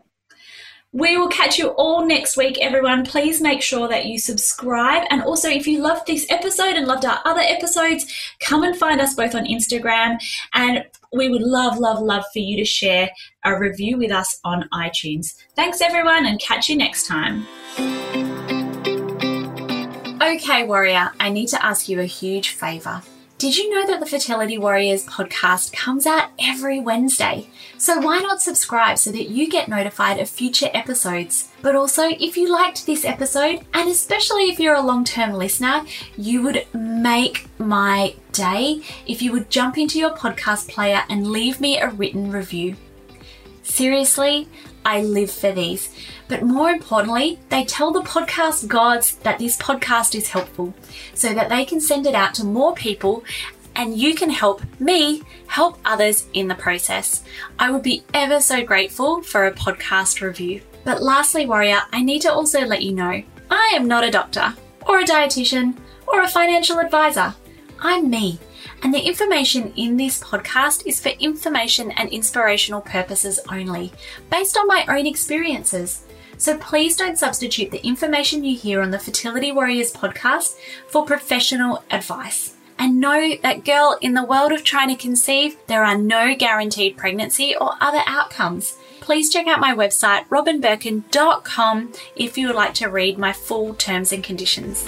[0.93, 3.05] We will catch you all next week, everyone.
[3.05, 5.05] Please make sure that you subscribe.
[5.09, 8.05] And also, if you loved this episode and loved our other episodes,
[8.39, 10.17] come and find us both on Instagram.
[10.53, 13.09] And we would love, love, love for you to share
[13.43, 15.35] a review with us on iTunes.
[15.55, 17.45] Thanks, everyone, and catch you next time.
[20.21, 23.03] Okay, Warrior, I need to ask you a huge favour.
[23.37, 27.47] Did you know that the Fertility Warriors podcast comes out every Wednesday?
[27.77, 31.51] So why not subscribe so that you get notified of future episodes?
[31.61, 35.83] But also, if you liked this episode, and especially if you're a long term listener,
[36.17, 41.61] you would make my day if you would jump into your podcast player and leave
[41.61, 42.75] me a written review.
[43.61, 44.47] Seriously,
[44.83, 45.93] I live for these.
[46.27, 50.73] But more importantly, they tell the podcast gods that this podcast is helpful
[51.13, 53.23] so that they can send it out to more people
[53.75, 57.23] and you can help me help others in the process.
[57.59, 60.61] I would be ever so grateful for a podcast review.
[60.83, 64.55] But lastly, Warrior, I need to also let you know I am not a doctor
[64.87, 67.35] or a dietitian or a financial advisor.
[67.79, 68.39] I'm me
[68.83, 73.91] and the information in this podcast is for information and inspirational purposes only,
[74.31, 76.03] based on my own experiences.
[76.37, 80.57] So please don't substitute the information you hear on the Fertility Warriors podcast
[80.87, 82.53] for professional advice.
[82.79, 86.95] And know that, girl, in the world of trying to conceive, there are no guaranteed
[86.95, 88.77] pregnancy or other outcomes.
[89.01, 94.11] Please check out my website, robynbirkin.com, if you would like to read my full terms
[94.11, 94.85] and conditions.